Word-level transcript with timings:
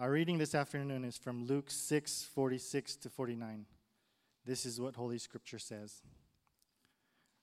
Our 0.00 0.12
reading 0.12 0.38
this 0.38 0.54
afternoon 0.54 1.02
is 1.02 1.16
from 1.16 1.44
Luke 1.48 1.72
6 1.72 2.28
46 2.32 2.94
to 2.98 3.10
49. 3.10 3.66
This 4.46 4.64
is 4.64 4.80
what 4.80 4.94
Holy 4.94 5.18
Scripture 5.18 5.58
says 5.58 6.02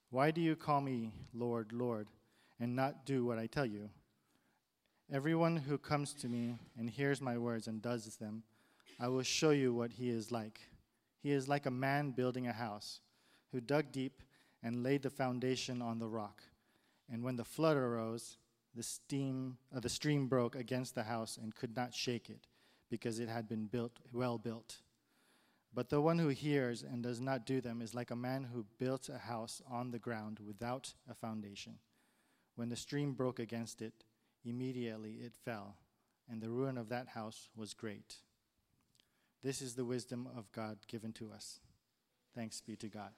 Why 0.09 0.31
do 0.31 0.39
you 0.39 0.55
call 0.55 0.79
me 0.79 1.12
Lord, 1.33 1.73
Lord, 1.73 2.07
and 2.57 2.73
not 2.73 3.05
do 3.05 3.26
what 3.26 3.38
I 3.38 3.47
tell 3.47 3.65
you? 3.65 3.89
Everyone 5.12 5.57
who 5.57 5.78
comes 5.78 6.13
to 6.13 6.29
me 6.29 6.57
and 6.79 6.89
hears 6.89 7.20
my 7.20 7.37
words 7.37 7.67
and 7.67 7.81
does 7.81 8.15
them, 8.15 8.44
I 9.01 9.10
will 9.10 9.24
show 9.24 9.49
you 9.49 9.74
what 9.74 9.92
he 9.92 10.10
is 10.10 10.31
like. 10.31 10.62
He 11.22 11.31
is 11.31 11.49
like 11.49 11.65
a 11.65 11.72
man 11.72 12.12
building 12.12 12.47
a 12.47 12.53
house 12.53 13.01
who 13.51 13.60
dug 13.60 13.92
deep 13.92 14.24
and 14.63 14.81
laid 14.81 15.03
the 15.03 15.10
foundation 15.10 15.81
on 15.81 15.99
the 15.99 16.08
rock. 16.08 16.41
And 17.12 17.22
when 17.22 17.35
the 17.35 17.44
flood 17.44 17.76
arose, 17.76 18.38
the, 18.76 18.84
steam, 18.84 19.57
uh, 19.76 19.80
the 19.80 19.89
stream 19.89 20.27
broke 20.27 20.55
against 20.55 20.95
the 20.95 21.03
house 21.03 21.38
and 21.41 21.55
could 21.55 21.75
not 21.75 21.94
shake 21.94 22.30
it, 22.30 22.48
because 22.89 23.20
it 23.20 23.29
had 23.29 23.48
been 23.48 23.65
built 23.65 23.99
well 24.11 24.38
built. 24.38 24.77
But 25.73 25.89
the 25.89 26.01
one 26.01 26.20
who 26.20 26.29
hears 26.29 26.84
and 26.84 27.03
does 27.03 27.20
not 27.20 27.45
do 27.45 27.59
them 27.59 27.81
is 27.81 27.93
like 27.93 28.11
a 28.11 28.15
man 28.15 28.45
who 28.45 28.65
built 28.79 29.09
a 29.09 29.17
house 29.17 29.61
on 29.70 29.91
the 29.91 29.99
ground 29.99 30.39
without 30.45 30.93
a 31.09 31.13
foundation. 31.13 31.79
When 32.55 32.70
the 32.70 32.75
stream 32.75 33.13
broke 33.13 33.39
against 33.39 33.81
it, 33.81 34.05
immediately 34.45 35.15
it 35.15 35.34
fell, 35.43 35.76
and 36.29 36.41
the 36.41 36.49
ruin 36.49 36.77
of 36.77 36.89
that 36.89 37.09
house 37.09 37.49
was 37.55 37.73
great. 37.73 38.15
This 39.43 39.62
is 39.62 39.76
the 39.76 39.85
wisdom 39.85 40.27
of 40.35 40.51
God 40.51 40.77
given 40.87 41.12
to 41.13 41.31
us. 41.31 41.59
Thanks 42.34 42.62
be 42.62 42.76
to 42.77 42.87
God. 42.87 43.12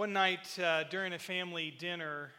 One 0.00 0.14
night 0.14 0.58
uh, 0.58 0.84
during 0.84 1.12
a 1.12 1.18
family 1.18 1.74
dinner, 1.78 2.30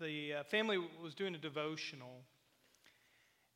the 0.00 0.34
uh, 0.34 0.42
family 0.44 0.78
was 1.02 1.16
doing 1.16 1.34
a 1.34 1.38
devotional. 1.38 2.22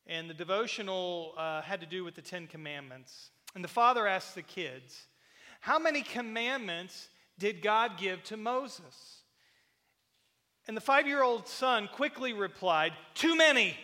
And 0.05 0.29
the 0.29 0.33
devotional 0.33 1.31
uh, 1.37 1.61
had 1.61 1.79
to 1.79 1.85
do 1.85 2.03
with 2.03 2.15
the 2.15 2.21
Ten 2.21 2.47
Commandments. 2.47 3.29
And 3.55 3.63
the 3.63 3.69
father 3.69 4.05
asked 4.05 4.35
the 4.35 4.41
kids, 4.41 5.05
How 5.61 5.79
many 5.79 6.01
commandments 6.01 7.07
did 7.39 7.61
God 7.61 7.91
give 7.97 8.21
to 8.23 8.35
Moses? 8.35 9.21
And 10.67 10.75
the 10.75 10.81
five 10.81 11.07
year 11.07 11.23
old 11.23 11.47
son 11.47 11.87
quickly 11.87 12.33
replied, 12.33 12.91
Too 13.13 13.37
many. 13.37 13.77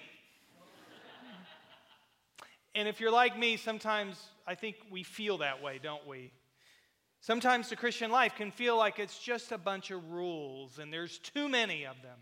and 2.75 2.85
if 2.89 2.99
you're 2.99 3.13
like 3.13 3.39
me, 3.39 3.55
sometimes 3.55 4.21
I 4.45 4.55
think 4.55 4.75
we 4.91 5.03
feel 5.03 5.37
that 5.37 5.63
way, 5.63 5.79
don't 5.81 6.05
we? 6.05 6.33
Sometimes 7.21 7.69
the 7.69 7.75
Christian 7.75 8.09
life 8.09 8.33
can 8.35 8.49
feel 8.49 8.75
like 8.75 8.97
it's 8.97 9.19
just 9.19 9.51
a 9.51 9.57
bunch 9.57 9.91
of 9.91 10.09
rules 10.09 10.79
and 10.79 10.91
there's 10.91 11.19
too 11.19 11.47
many 11.47 11.85
of 11.85 12.01
them. 12.01 12.17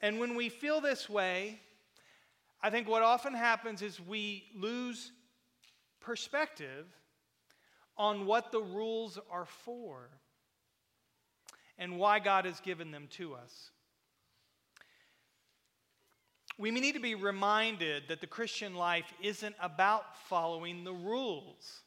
And 0.00 0.18
when 0.18 0.34
we 0.34 0.48
feel 0.48 0.80
this 0.80 1.06
way, 1.06 1.60
I 2.62 2.70
think 2.70 2.88
what 2.88 3.02
often 3.02 3.34
happens 3.34 3.82
is 3.82 4.00
we 4.00 4.44
lose 4.56 5.12
perspective 6.00 6.86
on 7.98 8.24
what 8.24 8.52
the 8.52 8.62
rules 8.62 9.18
are 9.30 9.44
for 9.44 10.08
and 11.76 11.98
why 11.98 12.20
God 12.20 12.46
has 12.46 12.60
given 12.60 12.90
them 12.90 13.06
to 13.12 13.34
us. 13.34 13.70
We 16.56 16.70
need 16.70 16.94
to 16.94 17.00
be 17.00 17.14
reminded 17.14 18.04
that 18.08 18.22
the 18.22 18.26
Christian 18.26 18.74
life 18.74 19.12
isn't 19.22 19.56
about 19.60 20.16
following 20.26 20.84
the 20.84 20.92
rules. 20.94 21.82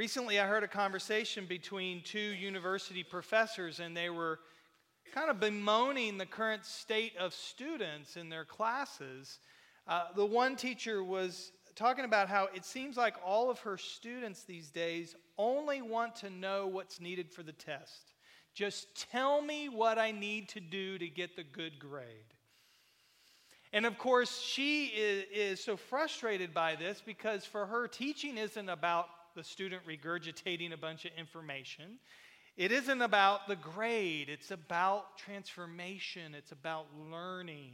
Recently, 0.00 0.40
I 0.40 0.46
heard 0.46 0.64
a 0.64 0.66
conversation 0.66 1.44
between 1.44 2.00
two 2.02 2.18
university 2.18 3.02
professors, 3.02 3.80
and 3.80 3.94
they 3.94 4.08
were 4.08 4.38
kind 5.14 5.28
of 5.28 5.40
bemoaning 5.40 6.16
the 6.16 6.24
current 6.24 6.64
state 6.64 7.14
of 7.18 7.34
students 7.34 8.16
in 8.16 8.30
their 8.30 8.46
classes. 8.46 9.40
Uh, 9.86 10.04
the 10.16 10.24
one 10.24 10.56
teacher 10.56 11.04
was 11.04 11.52
talking 11.74 12.06
about 12.06 12.30
how 12.30 12.48
it 12.54 12.64
seems 12.64 12.96
like 12.96 13.14
all 13.22 13.50
of 13.50 13.58
her 13.58 13.76
students 13.76 14.44
these 14.44 14.70
days 14.70 15.14
only 15.36 15.82
want 15.82 16.16
to 16.16 16.30
know 16.30 16.66
what's 16.66 16.98
needed 16.98 17.30
for 17.30 17.42
the 17.42 17.52
test. 17.52 18.14
Just 18.54 19.10
tell 19.10 19.42
me 19.42 19.68
what 19.68 19.98
I 19.98 20.12
need 20.12 20.48
to 20.48 20.60
do 20.60 20.96
to 20.96 21.08
get 21.08 21.36
the 21.36 21.44
good 21.44 21.78
grade. 21.78 22.32
And 23.74 23.84
of 23.84 23.98
course, 23.98 24.40
she 24.40 24.86
is, 24.86 25.24
is 25.30 25.62
so 25.62 25.76
frustrated 25.76 26.54
by 26.54 26.74
this 26.74 27.02
because 27.04 27.44
for 27.44 27.66
her, 27.66 27.86
teaching 27.86 28.38
isn't 28.38 28.70
about 28.70 29.06
the 29.34 29.44
student 29.44 29.82
regurgitating 29.86 30.72
a 30.72 30.76
bunch 30.76 31.04
of 31.04 31.12
information. 31.16 31.98
It 32.56 32.72
isn't 32.72 33.00
about 33.00 33.48
the 33.48 33.56
grade, 33.56 34.28
it's 34.28 34.50
about 34.50 35.16
transformation, 35.18 36.34
it's 36.34 36.52
about 36.52 36.86
learning. 37.10 37.72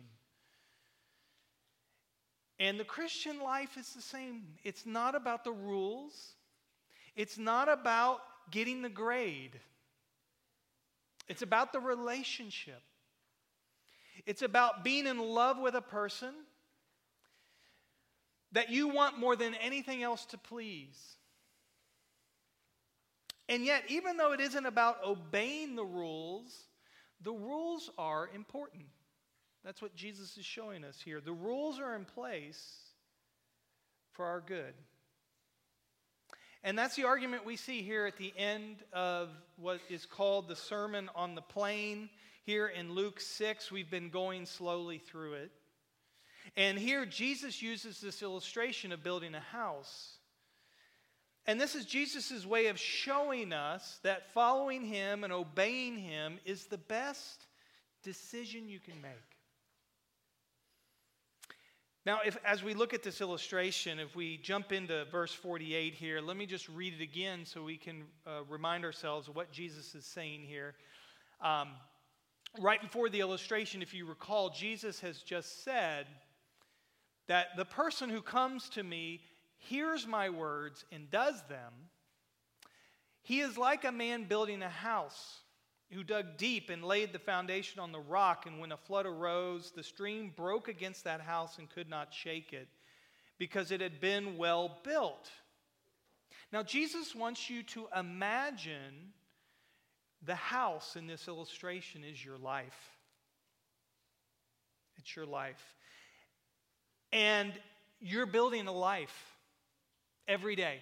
And 2.58 2.80
the 2.80 2.84
Christian 2.84 3.40
life 3.40 3.76
is 3.76 3.92
the 3.92 4.00
same. 4.00 4.44
It's 4.64 4.86
not 4.86 5.14
about 5.14 5.44
the 5.44 5.52
rules, 5.52 6.34
it's 7.14 7.38
not 7.38 7.68
about 7.68 8.20
getting 8.50 8.82
the 8.82 8.88
grade, 8.88 9.58
it's 11.28 11.42
about 11.42 11.72
the 11.72 11.80
relationship. 11.80 12.82
It's 14.24 14.42
about 14.42 14.82
being 14.82 15.06
in 15.06 15.18
love 15.18 15.58
with 15.58 15.74
a 15.74 15.82
person 15.82 16.32
that 18.52 18.70
you 18.70 18.88
want 18.88 19.18
more 19.18 19.36
than 19.36 19.54
anything 19.54 20.02
else 20.02 20.24
to 20.26 20.38
please. 20.38 21.16
And 23.48 23.64
yet, 23.64 23.84
even 23.88 24.16
though 24.16 24.32
it 24.32 24.40
isn't 24.40 24.66
about 24.66 25.04
obeying 25.04 25.76
the 25.76 25.84
rules, 25.84 26.52
the 27.22 27.32
rules 27.32 27.90
are 27.96 28.28
important. 28.34 28.86
That's 29.64 29.80
what 29.80 29.94
Jesus 29.94 30.36
is 30.36 30.44
showing 30.44 30.84
us 30.84 31.00
here. 31.04 31.20
The 31.20 31.32
rules 31.32 31.78
are 31.78 31.94
in 31.94 32.04
place 32.04 32.76
for 34.12 34.24
our 34.24 34.40
good. 34.40 34.74
And 36.64 36.76
that's 36.76 36.96
the 36.96 37.04
argument 37.04 37.44
we 37.44 37.56
see 37.56 37.82
here 37.82 38.06
at 38.06 38.16
the 38.16 38.32
end 38.36 38.78
of 38.92 39.28
what 39.56 39.80
is 39.88 40.06
called 40.06 40.48
the 40.48 40.56
Sermon 40.56 41.08
on 41.14 41.36
the 41.36 41.42
Plain. 41.42 42.08
Here 42.44 42.66
in 42.66 42.92
Luke 42.92 43.20
6, 43.20 43.70
we've 43.70 43.90
been 43.90 44.10
going 44.10 44.46
slowly 44.46 44.98
through 44.98 45.34
it. 45.34 45.52
And 46.56 46.78
here, 46.78 47.06
Jesus 47.06 47.62
uses 47.62 48.00
this 48.00 48.22
illustration 48.22 48.90
of 48.90 49.02
building 49.02 49.34
a 49.34 49.40
house. 49.40 50.15
And 51.46 51.60
this 51.60 51.74
is 51.76 51.84
Jesus' 51.84 52.44
way 52.44 52.66
of 52.66 52.78
showing 52.78 53.52
us 53.52 54.00
that 54.02 54.32
following 54.32 54.84
him 54.84 55.22
and 55.22 55.32
obeying 55.32 55.96
him 55.96 56.38
is 56.44 56.66
the 56.66 56.78
best 56.78 57.46
decision 58.02 58.68
you 58.68 58.80
can 58.80 59.00
make. 59.00 59.12
Now, 62.04 62.20
if, 62.24 62.36
as 62.44 62.62
we 62.62 62.72
look 62.74 62.94
at 62.94 63.02
this 63.02 63.20
illustration, 63.20 63.98
if 63.98 64.14
we 64.14 64.38
jump 64.38 64.70
into 64.70 65.04
verse 65.06 65.32
48 65.32 65.92
here, 65.92 66.20
let 66.20 66.36
me 66.36 66.46
just 66.46 66.68
read 66.68 66.94
it 66.94 67.02
again 67.02 67.44
so 67.44 67.64
we 67.64 67.76
can 67.76 68.04
uh, 68.24 68.42
remind 68.48 68.84
ourselves 68.84 69.28
what 69.28 69.50
Jesus 69.50 69.94
is 69.94 70.04
saying 70.04 70.44
here. 70.44 70.74
Um, 71.40 71.70
right 72.60 72.80
before 72.80 73.08
the 73.08 73.20
illustration, 73.20 73.82
if 73.82 73.92
you 73.92 74.06
recall, 74.06 74.50
Jesus 74.50 75.00
has 75.00 75.18
just 75.18 75.64
said 75.64 76.06
that 77.26 77.56
the 77.56 77.64
person 77.64 78.08
who 78.08 78.22
comes 78.22 78.68
to 78.70 78.84
me 78.84 79.22
hears 79.56 80.06
my 80.06 80.30
words 80.30 80.84
and 80.92 81.10
does 81.10 81.42
them, 81.48 81.72
he 83.22 83.40
is 83.40 83.58
like 83.58 83.84
a 83.84 83.92
man 83.92 84.24
building 84.24 84.62
a 84.62 84.68
house 84.68 85.40
who 85.92 86.04
dug 86.04 86.36
deep 86.36 86.70
and 86.70 86.84
laid 86.84 87.12
the 87.12 87.18
foundation 87.18 87.80
on 87.80 87.92
the 87.92 88.00
rock. 88.00 88.46
And 88.46 88.60
when 88.60 88.72
a 88.72 88.76
flood 88.76 89.06
arose, 89.06 89.72
the 89.74 89.82
stream 89.82 90.32
broke 90.36 90.68
against 90.68 91.04
that 91.04 91.20
house 91.20 91.58
and 91.58 91.70
could 91.70 91.88
not 91.88 92.12
shake 92.12 92.52
it 92.52 92.68
because 93.38 93.70
it 93.70 93.80
had 93.80 94.00
been 94.00 94.36
well 94.36 94.78
built. 94.84 95.30
Now, 96.52 96.62
Jesus 96.62 97.14
wants 97.14 97.50
you 97.50 97.62
to 97.64 97.88
imagine 97.96 99.12
the 100.22 100.34
house 100.34 100.96
in 100.96 101.06
this 101.06 101.28
illustration 101.28 102.02
is 102.04 102.24
your 102.24 102.38
life. 102.38 102.96
It's 104.98 105.14
your 105.14 105.26
life. 105.26 105.62
And 107.12 107.52
you're 108.00 108.26
building 108.26 108.66
a 108.66 108.72
life 108.72 109.35
every 110.28 110.56
day. 110.56 110.80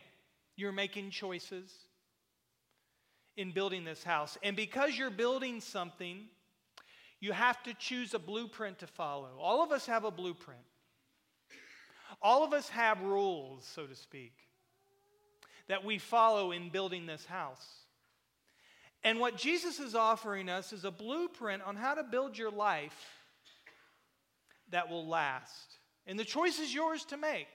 You're 0.57 0.73
making 0.73 1.11
choices 1.11 1.71
in 3.37 3.53
building 3.53 3.85
this 3.85 4.05
house. 4.05 4.39
And 4.43 4.57
because 4.57 4.97
you're 4.97 5.11
building 5.11 5.61
something, 5.61 6.21
you 7.21 7.33
have 7.33 7.63
to 7.65 7.75
choose 7.75 8.15
a 8.15 8.19
blueprint 8.19 8.79
to 8.81 8.87
follow. 8.87 9.31
All 9.41 9.63
of 9.63 9.73
us 9.73 9.87
have 9.87 10.05
a 10.05 10.11
blueprint. 10.11 10.61
All 12.23 12.45
of 12.45 12.53
us 12.53 12.69
have 12.69 13.01
rules, 13.03 13.65
so 13.65 13.87
to 13.87 13.95
speak, 13.95 14.35
that 15.69 15.85
we 15.85 15.99
follow 15.99 16.53
in 16.53 16.69
building 16.71 17.07
this 17.07 17.25
house. 17.25 17.67
And 19.03 19.19
what 19.21 19.37
Jesus 19.37 19.81
is 19.81 19.95
offering 19.95 20.49
us 20.49 20.73
is 20.73 20.85
a 20.85 20.91
blueprint 20.91 21.63
on 21.63 21.77
how 21.77 21.95
to 21.95 22.03
build 22.03 22.39
your 22.39 22.51
life 22.51 22.97
that 24.71 24.89
will 24.89 25.07
last. 25.07 25.79
And 26.07 26.19
the 26.19 26.25
choice 26.25 26.59
is 26.59 26.73
yours 26.75 27.05
to 27.07 27.17
make. 27.17 27.49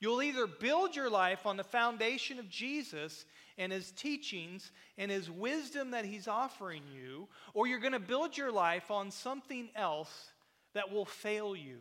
You'll 0.00 0.22
either 0.22 0.46
build 0.46 0.94
your 0.94 1.10
life 1.10 1.46
on 1.46 1.56
the 1.56 1.64
foundation 1.64 2.38
of 2.38 2.48
Jesus 2.48 3.24
and 3.58 3.72
his 3.72 3.90
teachings 3.92 4.70
and 4.98 5.10
his 5.10 5.30
wisdom 5.30 5.92
that 5.92 6.04
he's 6.04 6.28
offering 6.28 6.82
you, 6.94 7.28
or 7.54 7.66
you're 7.66 7.80
going 7.80 7.92
to 7.92 7.98
build 7.98 8.36
your 8.36 8.52
life 8.52 8.90
on 8.90 9.10
something 9.10 9.70
else 9.74 10.32
that 10.74 10.92
will 10.92 11.06
fail 11.06 11.56
you, 11.56 11.78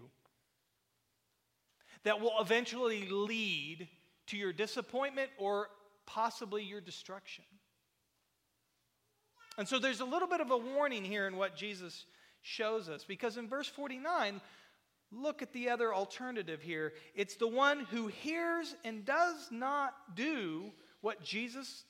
that 2.03 2.21
will 2.21 2.39
eventually 2.39 3.07
lead 3.09 3.89
to 4.27 4.37
your 4.37 4.53
disappointment 4.53 5.29
or 5.37 5.69
possibly 6.05 6.63
your 6.63 6.81
destruction. 6.81 7.43
And 9.57 9.67
so 9.67 9.79
there's 9.79 10.01
a 10.01 10.05
little 10.05 10.27
bit 10.27 10.41
of 10.41 10.51
a 10.51 10.57
warning 10.57 11.03
here 11.03 11.27
in 11.27 11.35
what 11.35 11.55
Jesus 11.55 12.05
shows 12.41 12.89
us, 12.89 13.03
because 13.03 13.37
in 13.37 13.47
verse 13.47 13.67
49, 13.67 14.39
look 15.15 15.41
at 15.41 15.53
the 15.53 15.69
other 15.69 15.93
alternative 15.93 16.61
here. 16.61 16.93
It's 17.15 17.35
the 17.35 17.47
one 17.47 17.81
who 17.91 18.07
hears 18.07 18.75
and 18.83 19.05
does 19.05 19.49
not 19.51 19.93
do 20.15 20.71
what 21.01 21.23
Jesus 21.23 21.83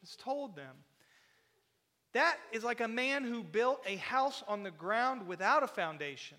has 0.00 0.16
told 0.16 0.56
them. 0.56 0.74
That 2.12 2.36
is 2.52 2.64
like 2.64 2.80
a 2.80 2.88
man 2.88 3.24
who 3.24 3.42
built 3.42 3.82
a 3.86 3.96
house 3.96 4.42
on 4.48 4.62
the 4.62 4.70
ground 4.70 5.26
without 5.26 5.62
a 5.62 5.68
foundation. 5.68 6.38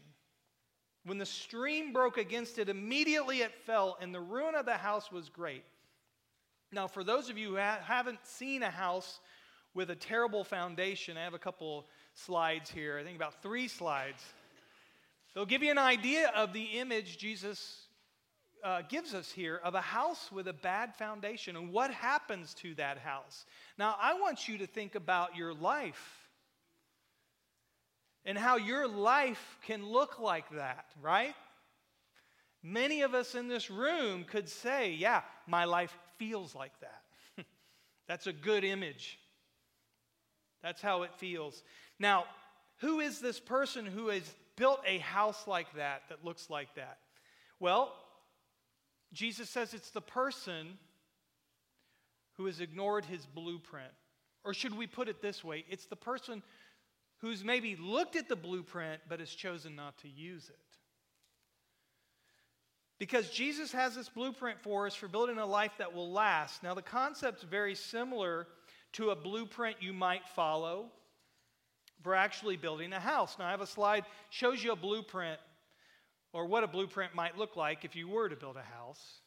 When 1.06 1.18
the 1.18 1.26
stream 1.26 1.94
broke 1.94 2.18
against 2.18 2.60
it, 2.60 2.70
immediately 2.70 3.42
it 3.42 3.54
fell, 3.66 3.98
and 4.02 4.14
the 4.14 4.20
ruin 4.20 4.56
of 4.56 4.66
the 4.66 4.78
house 4.78 5.12
was 5.12 5.30
great. 5.30 5.64
Now, 6.72 6.88
for 6.88 7.04
those 7.04 7.30
of 7.30 7.38
you 7.38 7.52
who 7.52 7.58
ha- 7.58 7.80
haven't 7.84 8.20
seen 8.24 8.64
a 8.64 8.70
house 8.70 9.20
with 9.74 9.90
a 9.90 9.96
terrible 9.96 10.44
foundation, 10.44 11.18
I 11.18 11.24
have 11.24 11.34
a 11.34 11.40
couple 11.40 11.88
slides 12.14 12.70
here, 12.70 12.98
I 13.00 13.04
think 13.04 13.16
about 13.16 13.42
three 13.42 13.68
slides. 13.68 14.24
They'll 15.33 15.45
give 15.45 15.63
you 15.63 15.72
an 15.72 15.78
idea 15.78 16.31
of 16.36 16.54
the 16.54 16.63
image 16.63 17.18
Jesus 17.18 17.88
uh, 18.63 18.81
gives 18.88 19.13
us 19.13 19.31
here 19.31 19.60
of 19.63 19.75
a 19.75 19.81
house 19.81 20.31
with 20.31 20.48
a 20.48 20.54
bad 20.54 20.94
foundation 20.95 21.56
and 21.56 21.72
what 21.72 21.92
happens 21.92 22.54
to 22.56 22.75
that 22.75 23.00
house. 23.00 23.45
Now, 23.78 23.95
I 24.00 24.19
want 24.19 24.48
you 24.48 24.57
to 24.60 24.68
think 24.68 24.95
about 24.95 25.36
your 25.36 25.54
life 25.54 26.28
and 28.25 28.38
how 28.38 28.57
your 28.57 28.88
life 28.88 29.57
can 29.66 29.86
look 29.86 30.19
like 30.19 30.50
that, 30.51 30.86
right? 31.01 31.33
Many 32.62 33.01
of 33.01 33.16
us 33.16 33.33
in 33.33 33.48
this 33.48 33.72
room 33.72 34.24
could 34.25 34.48
say, 34.48 34.92
Yeah, 34.92 35.22
my 35.48 35.66
life 35.66 35.98
feels 36.18 36.54
like 36.54 36.74
that. 36.81 37.45
That's 38.07 38.28
a 38.28 38.33
good 38.33 38.63
image. 38.63 39.18
That's 40.62 40.81
how 40.81 41.01
it 41.04 41.16
feels. 41.16 41.63
Now, 41.98 42.25
who 42.78 43.00
is 43.00 43.19
this 43.19 43.39
person 43.39 43.86
who 43.86 44.10
has 44.10 44.24
built 44.56 44.81
a 44.86 45.00
house 45.00 45.48
like 45.48 45.74
that 45.75 46.03
that 46.09 46.24
looks 46.24 46.50
like 46.50 46.75
that? 46.75 46.98
Well, 47.59 47.94
Jesus 49.13 49.50
says 49.50 49.74
it's 49.74 49.92
the 49.92 50.01
person 50.01 50.77
who 52.38 52.45
has 52.45 52.59
ignored 52.59 53.06
his 53.06 53.25
blueprint. 53.25 53.92
Or 54.44 54.53
should 54.53 54.75
we 54.75 54.88
put 54.88 55.09
it 55.09 55.21
this 55.21 55.44
way? 55.44 55.65
It's 55.69 55.86
the 55.86 55.95
person 55.95 56.42
who's 57.19 57.44
maybe 57.44 57.75
looked 57.75 58.15
at 58.15 58.27
the 58.27 58.36
blueprint 58.36 59.01
but 59.07 59.19
has 59.19 59.30
chosen 59.30 59.75
not 59.75 59.98
to 60.00 60.09
use 60.09 60.50
it. 60.50 60.56
Because 62.97 63.30
Jesus 63.30 63.71
has 63.71 63.95
this 63.95 64.09
blueprint 64.09 64.59
for 64.62 64.86
us 64.86 64.95
for 64.95 65.07
building 65.07 65.39
a 65.39 65.45
life 65.45 65.71
that 65.80 65.94
will 65.94 66.12
last. 66.12 66.62
Now, 66.62 66.74
the 66.75 66.83
concept's 66.83 67.44
very 67.44 67.74
similar 67.74 68.47
to 68.94 69.09
a 69.09 69.15
blueprint 69.15 69.77
you 69.81 69.94
might 69.94 70.27
follow 70.36 70.92
for 72.03 72.15
actually 72.15 72.57
building 72.57 72.94
a 72.94 73.00
house. 73.00 73.38
Now, 73.38 73.48
I 73.48 73.51
have 73.51 73.62
a 73.62 73.68
slide 73.68 74.06
shows 74.30 74.63
you 74.63 74.71
a 74.71 74.75
blueprint 74.75 75.39
or 76.33 76.45
what 76.45 76.63
a 76.63 76.68
blueprint 76.68 77.13
might 77.13 77.38
look 77.38 77.56
like 77.56 77.83
if 77.83 77.95
you 77.95 78.07
were 78.07 78.30
to 78.30 78.36
build 78.36 78.57
a 78.57 78.62
house. 78.62 79.21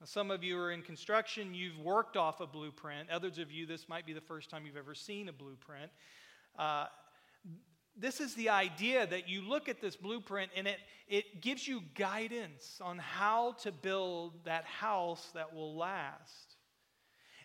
Now, 0.00 0.06
some 0.06 0.30
of 0.30 0.44
you 0.44 0.58
are 0.58 0.72
in 0.72 0.82
construction, 0.82 1.54
you've 1.54 1.78
worked 1.78 2.16
off 2.16 2.40
a 2.40 2.46
blueprint. 2.46 3.10
Others 3.10 3.38
of 3.38 3.50
you, 3.50 3.66
this 3.66 3.88
might 3.88 4.06
be 4.06 4.12
the 4.12 4.20
first 4.20 4.50
time 4.50 4.66
you've 4.66 4.76
ever 4.76 4.94
seen 4.94 5.28
a 5.28 5.32
blueprint. 5.32 5.90
Uh, 6.58 6.86
this 7.98 8.20
is 8.20 8.34
the 8.34 8.50
idea 8.50 9.06
that 9.06 9.28
you 9.28 9.40
look 9.40 9.68
at 9.68 9.80
this 9.80 9.96
blueprint 9.96 10.50
and 10.54 10.66
it, 10.66 10.78
it 11.08 11.40
gives 11.40 11.66
you 11.66 11.82
guidance 11.94 12.78
on 12.82 12.98
how 12.98 13.52
to 13.62 13.72
build 13.72 14.44
that 14.44 14.64
house 14.64 15.30
that 15.34 15.54
will 15.54 15.74
last. 15.74 16.56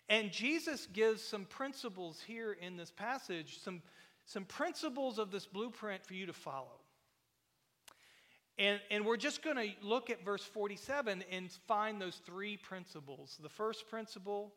And 0.08 0.30
Jesus 0.30 0.86
gives 0.92 1.22
some 1.22 1.46
principles 1.46 2.20
here 2.20 2.52
in 2.52 2.76
this 2.76 2.90
passage, 2.90 3.60
some, 3.62 3.80
some 4.24 4.44
principles 4.44 5.18
of 5.18 5.30
this 5.30 5.46
blueprint 5.46 6.04
for 6.04 6.14
you 6.14 6.26
to 6.26 6.32
follow. 6.32 6.80
And, 8.58 8.80
and 8.90 9.04
we're 9.04 9.16
just 9.16 9.42
going 9.42 9.56
to 9.56 9.68
look 9.82 10.10
at 10.10 10.24
verse 10.24 10.44
47 10.44 11.24
and 11.30 11.50
find 11.66 12.00
those 12.00 12.16
three 12.26 12.56
principles. 12.56 13.38
The 13.42 13.48
first 13.48 13.88
principle 13.88 14.52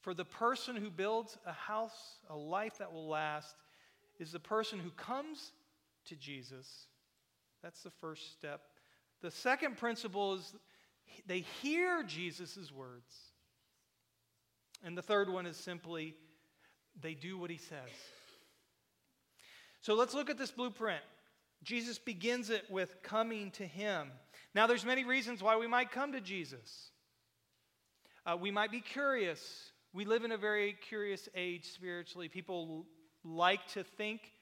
for 0.00 0.14
the 0.14 0.24
person 0.24 0.76
who 0.76 0.90
builds 0.90 1.36
a 1.44 1.52
house, 1.52 2.20
a 2.30 2.36
life 2.36 2.78
that 2.78 2.92
will 2.92 3.08
last, 3.08 3.56
is 4.18 4.32
the 4.32 4.40
person 4.40 4.78
who 4.78 4.90
comes 4.90 5.52
to 6.06 6.16
Jesus. 6.16 6.86
That's 7.62 7.82
the 7.82 7.90
first 7.90 8.32
step. 8.32 8.60
The 9.20 9.30
second 9.30 9.76
principle 9.76 10.34
is 10.34 10.54
they 11.26 11.40
hear 11.60 12.02
Jesus' 12.04 12.70
words. 12.72 13.12
And 14.84 14.96
the 14.96 15.02
third 15.02 15.28
one 15.28 15.46
is 15.46 15.56
simply 15.56 16.14
they 17.00 17.14
do 17.14 17.36
what 17.36 17.50
he 17.50 17.56
says. 17.56 17.90
So 19.86 19.94
let's 19.94 20.14
look 20.14 20.30
at 20.30 20.36
this 20.36 20.50
blueprint. 20.50 21.04
Jesus 21.62 21.96
begins 21.96 22.50
it 22.50 22.64
with 22.68 23.00
coming 23.04 23.52
to 23.52 23.64
him. 23.64 24.10
Now, 24.52 24.66
there's 24.66 24.84
many 24.84 25.04
reasons 25.04 25.44
why 25.44 25.56
we 25.58 25.68
might 25.68 25.92
come 25.92 26.10
to 26.10 26.20
Jesus. 26.20 26.90
Uh, 28.26 28.36
we 28.36 28.50
might 28.50 28.72
be 28.72 28.80
curious. 28.80 29.70
We 29.94 30.04
live 30.04 30.24
in 30.24 30.32
a 30.32 30.36
very 30.36 30.76
curious 30.88 31.28
age 31.36 31.66
spiritually. 31.66 32.28
People 32.28 32.84
like 33.22 33.64
to 33.74 33.84
think 33.84 34.32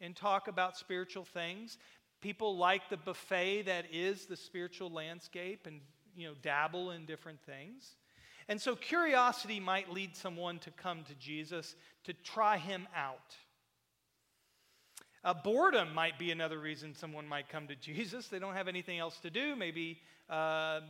and 0.00 0.16
talk 0.16 0.48
about 0.48 0.78
spiritual 0.78 1.26
things. 1.26 1.76
People 2.22 2.56
like 2.56 2.88
the 2.88 2.96
buffet 2.96 3.64
that 3.66 3.84
is 3.92 4.24
the 4.24 4.36
spiritual 4.38 4.88
landscape 4.88 5.66
and 5.66 5.82
you 6.16 6.26
know 6.26 6.34
dabble 6.40 6.92
in 6.92 7.04
different 7.04 7.42
things. 7.44 7.96
And 8.48 8.58
so 8.58 8.74
curiosity 8.74 9.60
might 9.60 9.92
lead 9.92 10.16
someone 10.16 10.58
to 10.60 10.70
come 10.70 11.02
to 11.02 11.14
Jesus 11.16 11.74
to 12.04 12.14
try 12.14 12.56
him 12.56 12.88
out. 12.96 13.36
Uh, 15.26 15.34
boredom 15.34 15.92
might 15.92 16.20
be 16.20 16.30
another 16.30 16.60
reason 16.60 16.94
someone 16.94 17.26
might 17.26 17.48
come 17.48 17.66
to 17.66 17.74
Jesus. 17.80 18.28
They 18.28 18.38
don't 18.38 18.54
have 18.54 18.68
anything 18.68 19.00
else 19.00 19.18
to 19.18 19.28
do. 19.28 19.56
Maybe, 19.56 19.98
uh, 20.30 20.82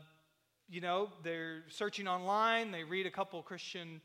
you 0.69 0.83
know, 0.83 1.09
they're 1.25 1.63
searching 1.69 2.07
online, 2.07 2.71
they 2.71 2.85
read 2.85 3.07
a 3.07 3.11
couple 3.11 3.43
Christian 3.43 3.99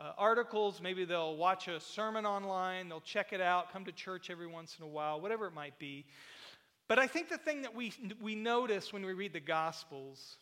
uh, 0.00 0.14
articles. 0.18 0.80
Maybe 0.82 1.04
they'll 1.04 1.36
watch 1.36 1.68
a 1.68 1.78
sermon 1.78 2.26
online, 2.26 2.88
they'll 2.88 3.00
check 3.00 3.32
it 3.32 3.40
out, 3.40 3.72
come 3.72 3.84
to 3.84 3.92
church 3.92 4.30
every 4.30 4.48
once 4.48 4.74
in 4.80 4.84
a 4.84 4.88
while, 4.88 5.20
whatever 5.20 5.46
it 5.46 5.54
might 5.54 5.78
be. 5.78 6.06
But 6.88 6.98
I 6.98 7.06
think 7.06 7.28
the 7.28 7.38
thing 7.38 7.62
that 7.62 7.76
we, 7.76 7.92
we 8.20 8.34
notice 8.34 8.92
when 8.92 9.06
we 9.06 9.12
read 9.12 9.32
the 9.32 9.38
Gospels 9.38 10.38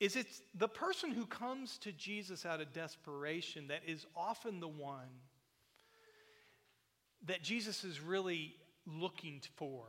is 0.00 0.16
it's 0.16 0.42
the 0.54 0.68
person 0.68 1.12
who 1.12 1.24
comes 1.24 1.78
to 1.78 1.92
Jesus 1.92 2.44
out 2.44 2.60
of 2.60 2.74
desperation 2.74 3.68
that 3.68 3.80
is 3.86 4.04
often 4.14 4.60
the 4.60 4.68
one 4.68 5.08
that 7.24 7.42
Jesus 7.42 7.84
is 7.84 8.00
really 8.00 8.54
looking 8.86 9.40
for 9.56 9.86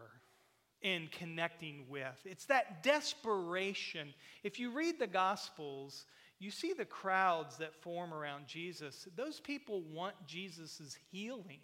and 0.82 1.12
connecting 1.12 1.86
with. 1.90 2.20
It's 2.26 2.46
that 2.46 2.84
desperation. 2.84 4.14
If 4.44 4.60
you 4.60 4.72
read 4.72 5.00
the 5.00 5.08
Gospels, 5.08 6.06
you 6.40 6.52
see 6.52 6.74
the 6.74 6.86
crowds 6.86 7.58
that 7.58 7.76
form 7.82 8.14
around 8.14 8.48
Jesus. 8.48 9.08
Those 9.16 9.40
people 9.40 9.82
want 9.82 10.16
Jesus' 10.26 10.98
healing 11.12 11.62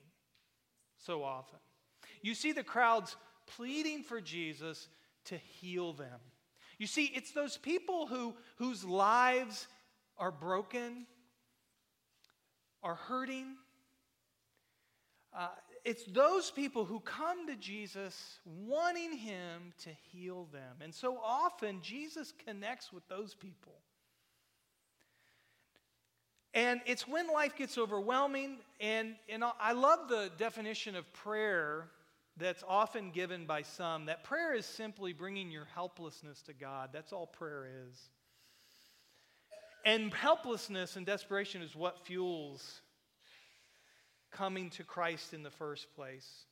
so 0.98 1.24
often. 1.24 1.60
You 2.22 2.34
see 2.34 2.52
the 2.52 2.64
crowds 2.64 3.16
pleading 3.46 4.04
for 4.04 4.20
Jesus 4.22 4.88
to 5.26 5.38
heal 5.38 5.94
them. 5.94 6.20
You 6.80 6.88
see, 6.88 7.06
it's 7.06 7.32
those 7.32 7.58
people 7.58 8.08
who, 8.08 8.34
whose 8.58 8.84
lives 8.84 9.68
are 10.18 10.32
broken, 10.32 11.06
are 12.82 12.96
hurting, 12.96 13.56
uh, 15.38 15.48
it's 15.84 16.04
those 16.06 16.50
people 16.52 16.86
who 16.86 17.00
come 17.02 17.48
to 17.48 17.56
Jesus 17.56 18.40
wanting 18.46 19.18
him 19.18 19.74
to 19.84 19.90
heal 20.12 20.48
them. 20.54 20.78
And 20.82 20.94
so 20.94 21.18
often, 21.18 21.82
Jesus 21.82 22.34
connects 22.46 22.94
with 22.94 23.08
those 23.10 23.34
people. 23.34 23.74
And 26.54 26.82
it's 26.86 27.08
when 27.08 27.28
life 27.28 27.56
gets 27.56 27.78
overwhelming, 27.78 28.58
and, 28.80 29.16
and 29.28 29.44
I 29.60 29.72
love 29.72 30.08
the 30.08 30.30
definition 30.38 30.96
of 30.96 31.12
prayer 31.14 31.88
that's 32.38 32.64
often 32.68 33.12
given 33.12 33.46
by 33.46 33.64
some 33.64 34.06
that 34.06 34.24
prayer 34.24 34.54
is 34.54 34.66
simply 34.66 35.14
bringing 35.14 35.52
your 35.52 35.68
helplessness 35.74 36.42
to 36.44 36.54
God. 36.54 36.90
That's 36.94 37.12
all 37.12 37.28
prayer 37.28 37.68
is. 37.88 38.10
And 39.86 40.14
helplessness 40.14 40.96
and 40.96 41.06
desperation 41.06 41.62
is 41.62 41.76
what 41.76 42.06
fuels 42.06 42.82
coming 44.34 44.70
to 44.72 44.84
Christ 44.84 45.34
in 45.34 45.44
the 45.44 45.52
first 45.52 45.94
place. 45.96 46.46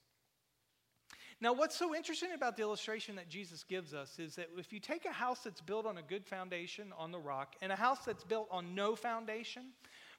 Now, 1.41 1.53
what's 1.53 1.75
so 1.75 1.95
interesting 1.95 2.33
about 2.33 2.55
the 2.55 2.61
illustration 2.61 3.15
that 3.15 3.27
Jesus 3.27 3.63
gives 3.63 3.95
us 3.95 4.19
is 4.19 4.35
that 4.35 4.49
if 4.57 4.71
you 4.71 4.79
take 4.79 5.05
a 5.05 5.11
house 5.11 5.39
that's 5.43 5.59
built 5.59 5.87
on 5.87 5.97
a 5.97 6.03
good 6.03 6.25
foundation 6.25 6.93
on 6.97 7.11
the 7.11 7.19
rock 7.19 7.55
and 7.63 7.71
a 7.71 7.75
house 7.75 8.05
that's 8.05 8.23
built 8.23 8.47
on 8.51 8.75
no 8.75 8.95
foundation, 8.95 9.63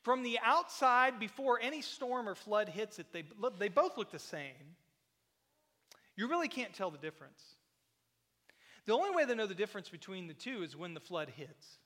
from 0.02 0.25
the 0.25 0.40
outside, 0.45 1.21
before 1.21 1.61
any 1.62 1.81
storm 1.81 2.28
or 2.28 2.35
flood 2.35 2.69
hits 2.69 2.99
it, 2.99 3.07
they, 3.12 3.23
they 3.61 3.69
both 3.69 3.97
look 3.97 4.11
the 4.11 4.19
same. 4.19 4.75
You 6.16 6.28
really 6.28 6.49
can't 6.49 6.75
tell 6.75 6.90
the 6.90 6.99
difference. 6.99 7.40
The 8.87 8.92
only 8.92 9.14
way 9.14 9.25
to 9.25 9.35
know 9.37 9.47
the 9.47 9.54
difference 9.54 9.88
between 9.88 10.26
the 10.26 10.35
two 10.35 10.64
is 10.64 10.76
when 10.76 10.95
the 10.95 11.00
flood 11.00 11.31
hits. 11.37 11.78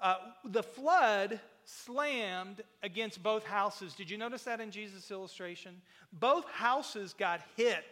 Uh, 0.00 0.16
the 0.44 0.62
flood 0.62 1.40
slammed 1.64 2.62
against 2.82 3.22
both 3.22 3.44
houses. 3.44 3.94
Did 3.94 4.10
you 4.10 4.18
notice 4.18 4.42
that 4.44 4.60
in 4.60 4.70
Jesus' 4.70 5.10
illustration? 5.10 5.80
Both 6.12 6.48
houses 6.50 7.14
got 7.14 7.40
hit. 7.56 7.84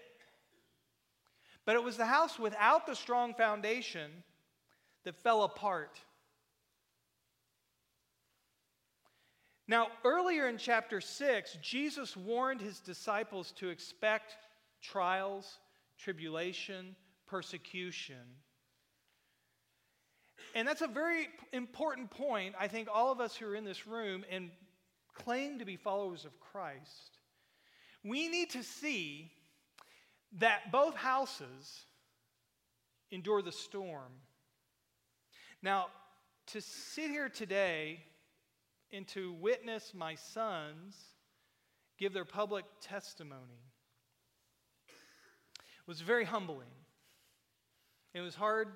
But 1.64 1.76
it 1.76 1.82
was 1.82 1.96
the 1.96 2.06
house 2.06 2.38
without 2.38 2.86
the 2.86 2.96
strong 2.96 3.34
foundation 3.34 4.10
that 5.04 5.16
fell 5.16 5.44
apart. 5.44 6.00
Now, 9.68 9.88
earlier 10.04 10.48
in 10.48 10.58
chapter 10.58 11.00
6, 11.00 11.58
Jesus 11.62 12.16
warned 12.16 12.60
his 12.60 12.80
disciples 12.80 13.52
to 13.52 13.68
expect 13.68 14.36
trials, 14.82 15.58
tribulation, 15.96 16.96
persecution. 17.26 18.16
And 20.54 20.68
that's 20.68 20.82
a 20.82 20.86
very 20.86 21.28
important 21.52 22.10
point. 22.10 22.54
I 22.58 22.68
think 22.68 22.88
all 22.92 23.10
of 23.10 23.20
us 23.20 23.36
who 23.36 23.46
are 23.46 23.54
in 23.54 23.64
this 23.64 23.86
room 23.86 24.24
and 24.30 24.50
claim 25.14 25.58
to 25.58 25.64
be 25.64 25.76
followers 25.76 26.24
of 26.24 26.38
Christ, 26.40 27.18
we 28.04 28.28
need 28.28 28.50
to 28.50 28.62
see 28.62 29.30
that 30.38 30.72
both 30.72 30.94
houses 30.94 31.86
endure 33.10 33.42
the 33.42 33.52
storm. 33.52 34.12
Now, 35.62 35.86
to 36.48 36.60
sit 36.60 37.10
here 37.10 37.28
today 37.28 38.00
and 38.92 39.06
to 39.08 39.32
witness 39.34 39.92
my 39.94 40.14
sons 40.14 40.96
give 41.98 42.12
their 42.12 42.24
public 42.24 42.64
testimony 42.80 43.62
was 45.86 46.00
very 46.00 46.24
humbling. 46.24 46.68
It 48.14 48.20
was 48.20 48.34
hard 48.34 48.68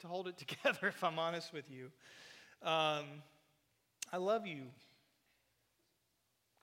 to 0.00 0.06
hold 0.06 0.28
it 0.28 0.38
together, 0.46 0.88
if 0.88 1.02
I'm 1.02 1.18
honest 1.18 1.52
with 1.52 1.70
you. 1.70 1.90
Um, 2.62 3.04
I 4.12 4.16
love 4.16 4.46
you, 4.46 4.62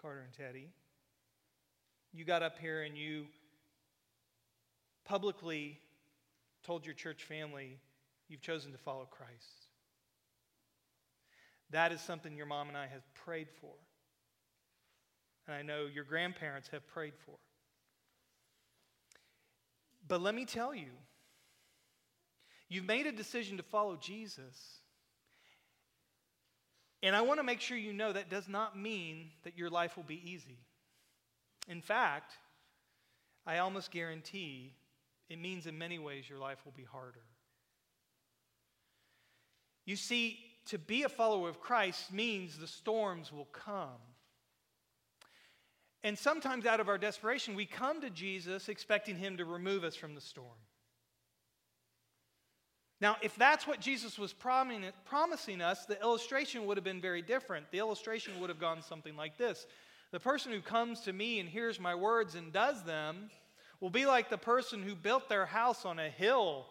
Carter 0.01 0.21
and 0.21 0.33
Teddy. 0.33 0.69
You 2.13 2.25
got 2.25 2.43
up 2.43 2.57
here 2.59 2.83
and 2.83 2.97
you 2.97 3.25
publicly 5.03 5.79
told 6.63 6.85
your 6.85 6.95
church 6.95 7.23
family 7.23 7.77
you've 8.27 8.41
chosen 8.41 8.71
to 8.71 8.77
follow 8.77 9.07
Christ. 9.09 9.67
That 11.71 11.91
is 11.91 12.01
something 12.01 12.35
your 12.35 12.45
mom 12.45 12.67
and 12.69 12.77
I 12.77 12.87
have 12.87 13.03
prayed 13.13 13.47
for. 13.61 13.73
And 15.47 15.55
I 15.55 15.61
know 15.61 15.85
your 15.93 16.03
grandparents 16.03 16.69
have 16.69 16.87
prayed 16.87 17.13
for. 17.25 17.35
But 20.07 20.21
let 20.21 20.35
me 20.35 20.45
tell 20.45 20.73
you, 20.73 20.91
you've 22.69 22.85
made 22.85 23.05
a 23.07 23.11
decision 23.11 23.57
to 23.57 23.63
follow 23.63 23.95
Jesus. 23.95 24.79
And 27.03 27.15
I 27.15 27.21
want 27.21 27.39
to 27.39 27.43
make 27.43 27.61
sure 27.61 27.77
you 27.77 27.93
know 27.93 28.11
that 28.13 28.29
does 28.29 28.47
not 28.47 28.77
mean 28.77 29.29
that 29.43 29.57
your 29.57 29.69
life 29.69 29.95
will 29.95 30.03
be 30.03 30.21
easy. 30.31 30.57
In 31.67 31.81
fact, 31.81 32.33
I 33.45 33.59
almost 33.59 33.91
guarantee 33.91 34.73
it 35.29 35.39
means 35.39 35.67
in 35.67 35.77
many 35.77 35.99
ways 35.99 36.29
your 36.29 36.39
life 36.39 36.59
will 36.65 36.73
be 36.75 36.83
harder. 36.83 37.21
You 39.85 39.95
see, 39.95 40.39
to 40.67 40.79
be 40.79 41.03
a 41.03 41.09
follower 41.09 41.47
of 41.47 41.61
Christ 41.61 42.11
means 42.11 42.57
the 42.57 42.67
storms 42.67 43.31
will 43.31 43.45
come. 43.45 44.01
And 46.03 46.17
sometimes, 46.17 46.65
out 46.67 46.79
of 46.79 46.87
our 46.87 46.99
desperation, 46.99 47.55
we 47.55 47.65
come 47.65 48.01
to 48.01 48.11
Jesus 48.11 48.69
expecting 48.69 49.15
Him 49.15 49.37
to 49.37 49.45
remove 49.45 49.83
us 49.83 49.95
from 49.95 50.13
the 50.13 50.21
storm. 50.21 50.57
Now, 53.01 53.17
if 53.21 53.35
that's 53.35 53.67
what 53.67 53.81
Jesus 53.81 54.17
was 54.17 54.33
promising 54.33 55.61
us, 55.61 55.85
the 55.85 55.99
illustration 56.01 56.65
would 56.65 56.77
have 56.77 56.83
been 56.83 57.01
very 57.01 57.21
different. 57.21 57.69
The 57.71 57.79
illustration 57.79 58.39
would 58.39 58.49
have 58.49 58.59
gone 58.59 58.81
something 58.81 59.15
like 59.15 59.37
this 59.37 59.65
The 60.11 60.19
person 60.19 60.51
who 60.51 60.61
comes 60.61 61.01
to 61.01 61.13
me 61.13 61.39
and 61.39 61.49
hears 61.49 61.79
my 61.79 61.93
words 61.93 62.35
and 62.35 62.53
does 62.53 62.83
them 62.83 63.29
will 63.81 63.89
be 63.89 64.05
like 64.05 64.29
the 64.29 64.37
person 64.37 64.81
who 64.81 64.95
built 64.95 65.27
their 65.27 65.45
house 65.45 65.85
on 65.85 65.99
a 65.99 66.09
hill, 66.09 66.67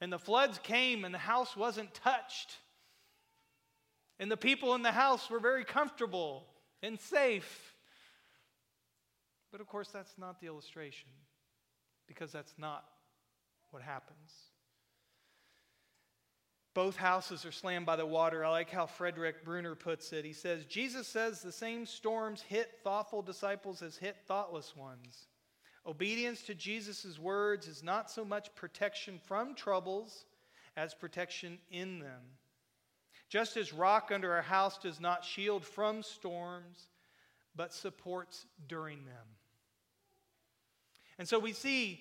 and 0.00 0.12
the 0.12 0.18
floods 0.18 0.60
came 0.62 1.04
and 1.04 1.12
the 1.12 1.18
house 1.18 1.56
wasn't 1.56 1.92
touched. 1.94 2.56
And 4.20 4.30
the 4.30 4.36
people 4.36 4.74
in 4.74 4.82
the 4.82 4.92
house 4.92 5.28
were 5.28 5.40
very 5.40 5.64
comfortable 5.64 6.46
and 6.82 6.98
safe. 7.00 7.74
But 9.50 9.60
of 9.60 9.66
course, 9.66 9.88
that's 9.88 10.14
not 10.16 10.40
the 10.40 10.46
illustration, 10.46 11.08
because 12.06 12.30
that's 12.30 12.54
not 12.56 12.84
what 13.70 13.82
happens. 13.82 14.32
Both 16.76 16.96
houses 16.96 17.46
are 17.46 17.52
slammed 17.52 17.86
by 17.86 17.96
the 17.96 18.04
water. 18.04 18.44
I 18.44 18.50
like 18.50 18.68
how 18.68 18.84
Frederick 18.84 19.46
Bruner 19.46 19.74
puts 19.74 20.12
it. 20.12 20.26
He 20.26 20.34
says, 20.34 20.66
Jesus 20.66 21.08
says 21.08 21.40
the 21.40 21.50
same 21.50 21.86
storms 21.86 22.42
hit 22.42 22.70
thoughtful 22.84 23.22
disciples 23.22 23.80
as 23.80 23.96
hit 23.96 24.18
thoughtless 24.26 24.76
ones. 24.76 25.28
Obedience 25.86 26.42
to 26.42 26.54
Jesus' 26.54 27.18
words 27.18 27.66
is 27.66 27.82
not 27.82 28.10
so 28.10 28.26
much 28.26 28.54
protection 28.54 29.18
from 29.24 29.54
troubles 29.54 30.26
as 30.76 30.92
protection 30.92 31.56
in 31.70 31.98
them. 31.98 32.20
Just 33.30 33.56
as 33.56 33.72
rock 33.72 34.10
under 34.12 34.36
a 34.36 34.42
house 34.42 34.76
does 34.76 35.00
not 35.00 35.24
shield 35.24 35.64
from 35.64 36.02
storms, 36.02 36.88
but 37.54 37.72
supports 37.72 38.44
during 38.68 39.06
them. 39.06 39.26
And 41.18 41.26
so 41.26 41.38
we 41.38 41.54
see 41.54 42.00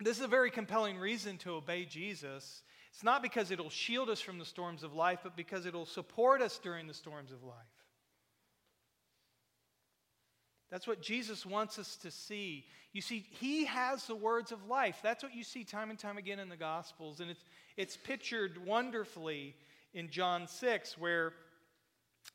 this 0.00 0.16
is 0.16 0.24
a 0.24 0.28
very 0.28 0.50
compelling 0.50 0.98
reason 0.98 1.36
to 1.38 1.50
obey 1.50 1.84
Jesus. 1.84 2.62
It's 2.94 3.02
not 3.02 3.22
because 3.22 3.50
it'll 3.50 3.70
shield 3.70 4.08
us 4.08 4.20
from 4.20 4.38
the 4.38 4.44
storms 4.44 4.84
of 4.84 4.94
life, 4.94 5.18
but 5.24 5.36
because 5.36 5.66
it'll 5.66 5.84
support 5.84 6.40
us 6.40 6.60
during 6.62 6.86
the 6.86 6.94
storms 6.94 7.32
of 7.32 7.42
life. 7.42 7.56
That's 10.70 10.86
what 10.86 11.02
Jesus 11.02 11.44
wants 11.44 11.76
us 11.80 11.96
to 11.96 12.12
see. 12.12 12.66
You 12.92 13.00
see, 13.00 13.26
He 13.40 13.64
has 13.64 14.06
the 14.06 14.14
words 14.14 14.52
of 14.52 14.68
life. 14.68 15.00
That's 15.02 15.24
what 15.24 15.34
you 15.34 15.42
see 15.42 15.64
time 15.64 15.90
and 15.90 15.98
time 15.98 16.18
again 16.18 16.38
in 16.38 16.48
the 16.48 16.56
Gospels. 16.56 17.18
And 17.18 17.30
it's, 17.30 17.44
it's 17.76 17.96
pictured 17.96 18.64
wonderfully 18.64 19.56
in 19.92 20.08
John 20.08 20.46
6, 20.46 20.96
where 20.96 21.32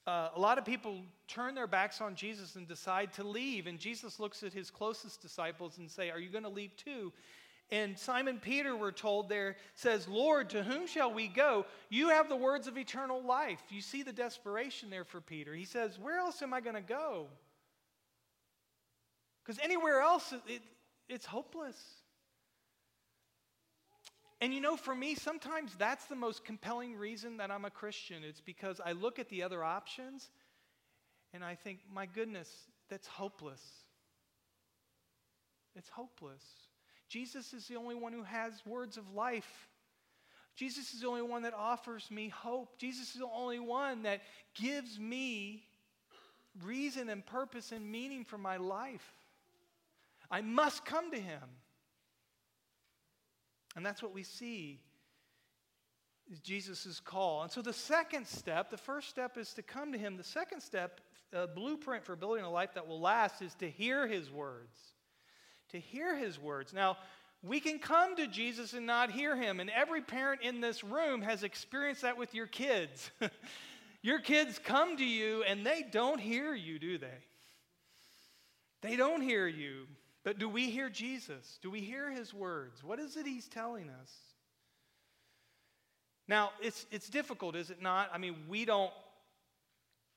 uh, 0.06 0.30
a 0.36 0.39
lot 0.39 0.58
of 0.58 0.66
people 0.66 0.98
turn 1.30 1.56
their 1.56 1.68
backs 1.68 2.01
on 2.01 2.16
Jesus 2.16 2.58
and 2.58 2.68
decide 2.68 3.13
to 3.13 3.24
leave. 3.24 3.66
And 3.66 3.80
Jesus 3.80 4.20
looks 4.20 4.44
at 4.44 4.51
his 4.51 4.70
closest 4.70 5.22
disciples 5.22 5.78
and 5.78 5.89
say, 5.89 6.10
Are 6.10 6.20
you 6.20 6.30
going 6.30 6.44
to 6.44 6.50
leave 6.50 6.75
too? 6.75 7.13
And 7.72 7.98
Simon 7.98 8.40
Peter, 8.40 8.76
we're 8.76 8.92
told 8.92 9.30
there, 9.30 9.56
says, 9.76 10.08
Lord, 10.08 10.50
to 10.52 10.64
whom 10.64 10.88
shall 10.88 11.14
we 11.14 11.28
go? 11.28 11.66
You 11.90 12.10
have 12.10 12.28
the 12.28 12.36
words 12.36 12.68
of 12.68 12.78
eternal 12.78 13.22
life. 13.22 13.62
You 13.70 13.82
see 13.82 14.02
the 14.02 14.12
desperation 14.12 14.90
there 14.90 15.04
for 15.04 15.22
Peter. 15.22 15.54
He 15.54 15.66
says, 15.66 16.00
Where 16.00 16.18
else 16.18 16.42
am 16.42 16.54
I 16.54 16.62
going 16.62 16.76
to 16.76 16.82
go? 16.82 17.28
Because 19.44 19.64
anywhere 19.64 20.02
else, 20.02 20.34
it, 20.48 20.62
it's 21.08 21.26
hopeless. 21.28 21.78
And 24.42 24.54
you 24.54 24.62
know, 24.62 24.78
for 24.78 24.96
me, 24.96 25.16
sometimes 25.16 25.76
that's 25.78 26.06
the 26.06 26.16
most 26.16 26.46
compelling 26.46 26.96
reason 26.96 27.38
that 27.38 27.52
I'm 27.52 27.66
a 27.66 27.70
Christian. 27.70 28.24
It's 28.24 28.42
because 28.42 28.80
I 28.84 28.94
look 28.94 29.20
at 29.20 29.30
the 29.30 29.44
other 29.44 29.64
options 29.64 30.30
and 31.34 31.44
I 31.44 31.56
think, 31.56 31.80
my 31.94 32.06
goodness, 32.06 32.50
that's 32.90 33.08
hopeless. 33.08 33.62
It's 35.76 35.90
hopeless. 35.90 36.44
Jesus 37.10 37.54
is 37.54 37.68
the 37.68 37.75
only 37.75 37.96
one 37.96 38.13
who 38.13 38.24
has 38.24 38.54
words 38.66 38.96
of 38.96 39.13
life. 39.13 39.68
Jesus 40.56 40.94
is 40.94 41.01
the 41.01 41.08
only 41.08 41.22
one 41.22 41.42
that 41.44 41.54
offers 41.54 42.10
me 42.12 42.30
hope. 42.30 42.78
Jesus 42.78 43.13
is 43.13 43.20
the 43.20 43.30
only 43.34 43.60
one 43.60 44.04
that 44.04 44.22
gives 44.54 45.00
me 45.00 45.63
reason 46.63 47.10
and 47.10 47.25
purpose 47.25 47.72
and 47.72 47.92
meaning 47.92 48.25
for 48.25 48.38
my 48.38 48.58
life. 48.58 49.13
I 50.30 50.42
must 50.42 50.86
come 50.86 51.12
to 51.12 51.20
him. 51.20 51.42
And 53.75 53.86
that's 53.86 54.04
what 54.04 54.13
we 54.13 54.24
see 54.24 54.80
is 56.32 56.39
Jesus' 56.39 57.00
call. 57.00 57.44
And 57.44 57.51
so 57.51 57.62
the 57.62 57.74
second 57.74 58.28
step, 58.28 58.70
the 58.70 58.78
first 58.78 59.10
step 59.10 59.38
is 59.38 59.54
to 59.54 59.63
come 59.63 59.92
to 59.94 59.98
him. 59.98 60.18
The 60.18 60.24
second 60.24 60.62
step, 60.62 61.01
a 61.34 61.48
blueprint 61.48 62.06
for 62.06 62.16
building 62.16 62.44
a 62.44 62.51
life 62.51 62.74
that 62.75 62.88
will 62.88 63.00
last, 63.00 63.42
is 63.42 63.56
to 63.56 63.70
hear 63.70 64.08
his 64.08 64.30
words. 64.30 64.78
To 65.72 65.80
hear 65.80 66.16
his 66.16 66.40
words. 66.40 66.74
Now, 66.74 66.98
we 67.42 67.60
can 67.60 67.80
come 67.80 68.16
to 68.18 68.28
Jesus 68.28 68.74
and 68.74 68.86
not 68.86 69.12
hear 69.12 69.36
him. 69.36 69.60
And 69.60 69.70
every 69.70 70.02
parent 70.02 70.42
in 70.42 70.62
this 70.62 70.84
room 70.84 71.22
has 71.22 71.44
experienced 71.44 72.02
that 72.02 72.18
with 72.18 72.34
your 72.34 72.48
kids. 72.48 73.12
your 74.02 74.20
kids 74.20 74.60
come 74.64 74.98
to 74.98 75.06
you 75.06 75.44
and 75.44 75.66
they 75.66 75.86
don't 75.90 76.20
hear 76.20 76.54
you, 76.54 76.80
do 76.80 76.98
they? 76.98 77.08
They 78.82 78.96
don't 78.96 79.22
hear 79.22 79.48
you. 79.48 79.88
But 80.24 80.38
do 80.38 80.50
we 80.50 80.70
hear 80.70 80.90
Jesus? 80.90 81.60
Do 81.62 81.70
we 81.70 81.80
hear 81.80 82.12
his 82.12 82.34
words? 82.34 82.84
What 82.84 83.00
is 83.00 83.16
it 83.16 83.26
he's 83.26 83.48
telling 83.48 83.90
us? 83.90 84.12
Now, 86.28 86.52
it's, 86.62 86.86
it's 86.92 87.10
difficult, 87.10 87.56
is 87.56 87.72
it 87.72 87.82
not? 87.82 88.12
I 88.14 88.20
mean, 88.20 88.36
we 88.48 88.64
don't 88.64 88.92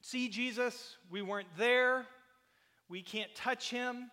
see 0.03 0.29
Jesus, 0.29 0.97
we 1.11 1.23
weren't 1.23 1.49
there, 1.57 2.05
we 2.91 3.01
can't 3.01 3.35
touch 3.35 3.71
him, 3.71 4.11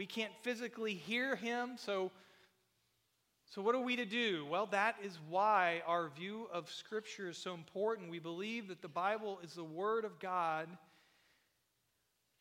we 0.00 0.06
can't 0.06 0.32
physically 0.40 0.94
hear 0.94 1.36
him. 1.36 1.72
So, 1.76 2.10
so 3.44 3.60
what 3.60 3.74
are 3.74 3.82
we 3.82 3.96
to 3.96 4.06
do? 4.06 4.46
Well, 4.48 4.64
that 4.70 4.96
is 5.04 5.18
why 5.28 5.82
our 5.86 6.08
view 6.08 6.48
of 6.50 6.70
Scripture 6.70 7.28
is 7.28 7.36
so 7.36 7.52
important. 7.52 8.08
We 8.08 8.18
believe 8.18 8.68
that 8.68 8.80
the 8.80 8.88
Bible 8.88 9.40
is 9.44 9.52
the 9.52 9.62
Word 9.62 10.06
of 10.06 10.18
God. 10.18 10.68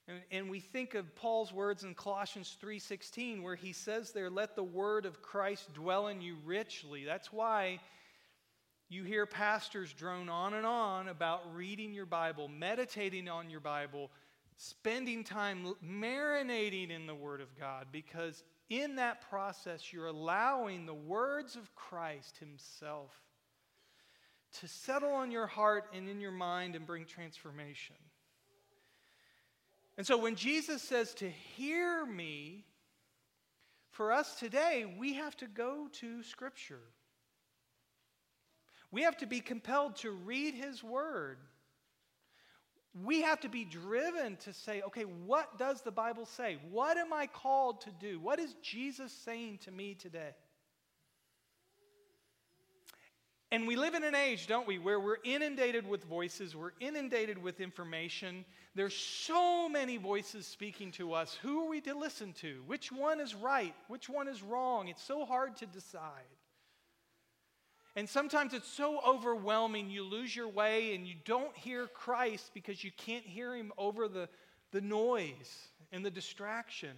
And, 0.07 0.21
and 0.31 0.49
we 0.49 0.61
think 0.61 0.93
of 0.95 1.13
Paul's 1.15 1.51
words 1.51 1.83
in 1.83 1.95
Colossians 1.95 2.55
3:16, 2.63 3.43
where 3.43 3.55
he 3.55 3.73
says 3.73 4.13
there, 4.13 4.29
let 4.29 4.55
the 4.55 4.63
word 4.63 5.05
of 5.05 5.21
Christ 5.21 5.73
dwell 5.73 6.07
in 6.07 6.21
you 6.21 6.37
richly. 6.45 7.03
That's 7.03 7.33
why 7.33 7.81
you 8.87 9.03
hear 9.03 9.25
pastors 9.25 9.91
drone 9.91 10.29
on 10.29 10.53
and 10.53 10.65
on 10.65 11.09
about 11.09 11.53
reading 11.53 11.93
your 11.93 12.05
Bible, 12.05 12.47
meditating 12.47 13.27
on 13.27 13.49
your 13.49 13.59
Bible, 13.59 14.11
spending 14.61 15.23
time 15.23 15.73
marinating 15.81 16.91
in 16.91 17.07
the 17.07 17.15
Word 17.15 17.39
of 17.39 17.57
God, 17.57 17.87
because 17.93 18.43
in 18.69 18.97
that 18.97 19.21
process, 19.29 19.93
you're 19.93 20.07
allowing 20.07 20.85
the 20.85 20.93
words 20.93 21.55
of 21.55 21.73
Christ 21.75 22.37
Himself 22.39 23.09
to 24.59 24.67
settle 24.67 25.13
on 25.13 25.31
your 25.31 25.47
heart 25.47 25.85
and 25.93 26.09
in 26.09 26.19
your 26.19 26.33
mind 26.33 26.75
and 26.75 26.85
bring 26.85 27.05
transformation. 27.05 27.95
And 29.97 30.05
so 30.05 30.17
when 30.17 30.35
Jesus 30.35 30.81
says 30.81 31.13
to 31.15 31.29
hear 31.29 32.05
me, 32.05 32.65
for 33.91 34.11
us 34.11 34.35
today, 34.35 34.93
we 34.99 35.13
have 35.13 35.37
to 35.37 35.47
go 35.47 35.87
to 35.93 36.21
Scripture. 36.23 36.81
We 38.91 39.03
have 39.03 39.15
to 39.17 39.25
be 39.25 39.39
compelled 39.39 39.95
to 39.97 40.11
read 40.11 40.53
His 40.53 40.83
Word. 40.83 41.37
We 43.05 43.21
have 43.21 43.39
to 43.41 43.49
be 43.49 43.65
driven 43.65 44.35
to 44.37 44.53
say, 44.53 44.81
okay, 44.81 45.03
what 45.03 45.57
does 45.57 45.81
the 45.81 45.91
Bible 45.91 46.25
say? 46.25 46.57
What 46.71 46.97
am 46.97 47.13
I 47.13 47.27
called 47.27 47.81
to 47.81 47.91
do? 47.91 48.19
What 48.19 48.39
is 48.39 48.55
Jesus 48.63 49.11
saying 49.11 49.59
to 49.65 49.71
me 49.71 49.93
today? 49.93 50.33
And 53.51 53.67
we 53.67 53.75
live 53.75 53.95
in 53.95 54.03
an 54.03 54.13
age, 54.13 54.45
don't 54.45 54.67
we, 54.67 54.77
where 54.77 54.99
we're 54.99 55.17
inundated 55.23 55.87
with 55.87 56.03
voices, 56.03 56.55
we're 56.55 56.73
inundated 56.79 57.41
with 57.41 57.59
information. 57.59 58.45
There's 58.75 58.95
so 58.95 59.67
many 59.67 59.97
voices 59.97 60.45
speaking 60.45 60.91
to 60.93 61.13
us. 61.13 61.35
Who 61.41 61.65
are 61.65 61.69
we 61.69 61.81
to 61.81 61.95
listen 61.95 62.33
to? 62.41 62.61
Which 62.67 62.91
one 62.91 63.19
is 63.19 63.33
right? 63.33 63.73
Which 63.87 64.07
one 64.07 64.27
is 64.27 64.43
wrong? 64.43 64.87
It's 64.87 65.01
so 65.01 65.25
hard 65.25 65.55
to 65.57 65.65
decide. 65.65 66.27
And 67.99 68.07
sometimes 68.07 68.53
it's 68.53 68.71
so 68.71 69.01
overwhelming, 69.05 69.89
you 69.89 70.05
lose 70.05 70.33
your 70.33 70.47
way 70.47 70.95
and 70.95 71.05
you 71.05 71.15
don't 71.25 71.53
hear 71.57 71.85
Christ 71.85 72.51
because 72.53 72.81
you 72.81 72.91
can't 72.95 73.25
hear 73.25 73.53
him 73.53 73.73
over 73.77 74.07
the, 74.07 74.29
the 74.71 74.79
noise 74.79 75.67
and 75.91 76.05
the 76.05 76.09
distraction. 76.09 76.95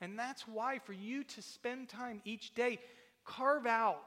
And 0.00 0.18
that's 0.18 0.42
why, 0.48 0.80
for 0.80 0.94
you 0.94 1.22
to 1.22 1.42
spend 1.42 1.88
time 1.88 2.20
each 2.24 2.56
day, 2.56 2.80
carve 3.24 3.66
out 3.66 4.02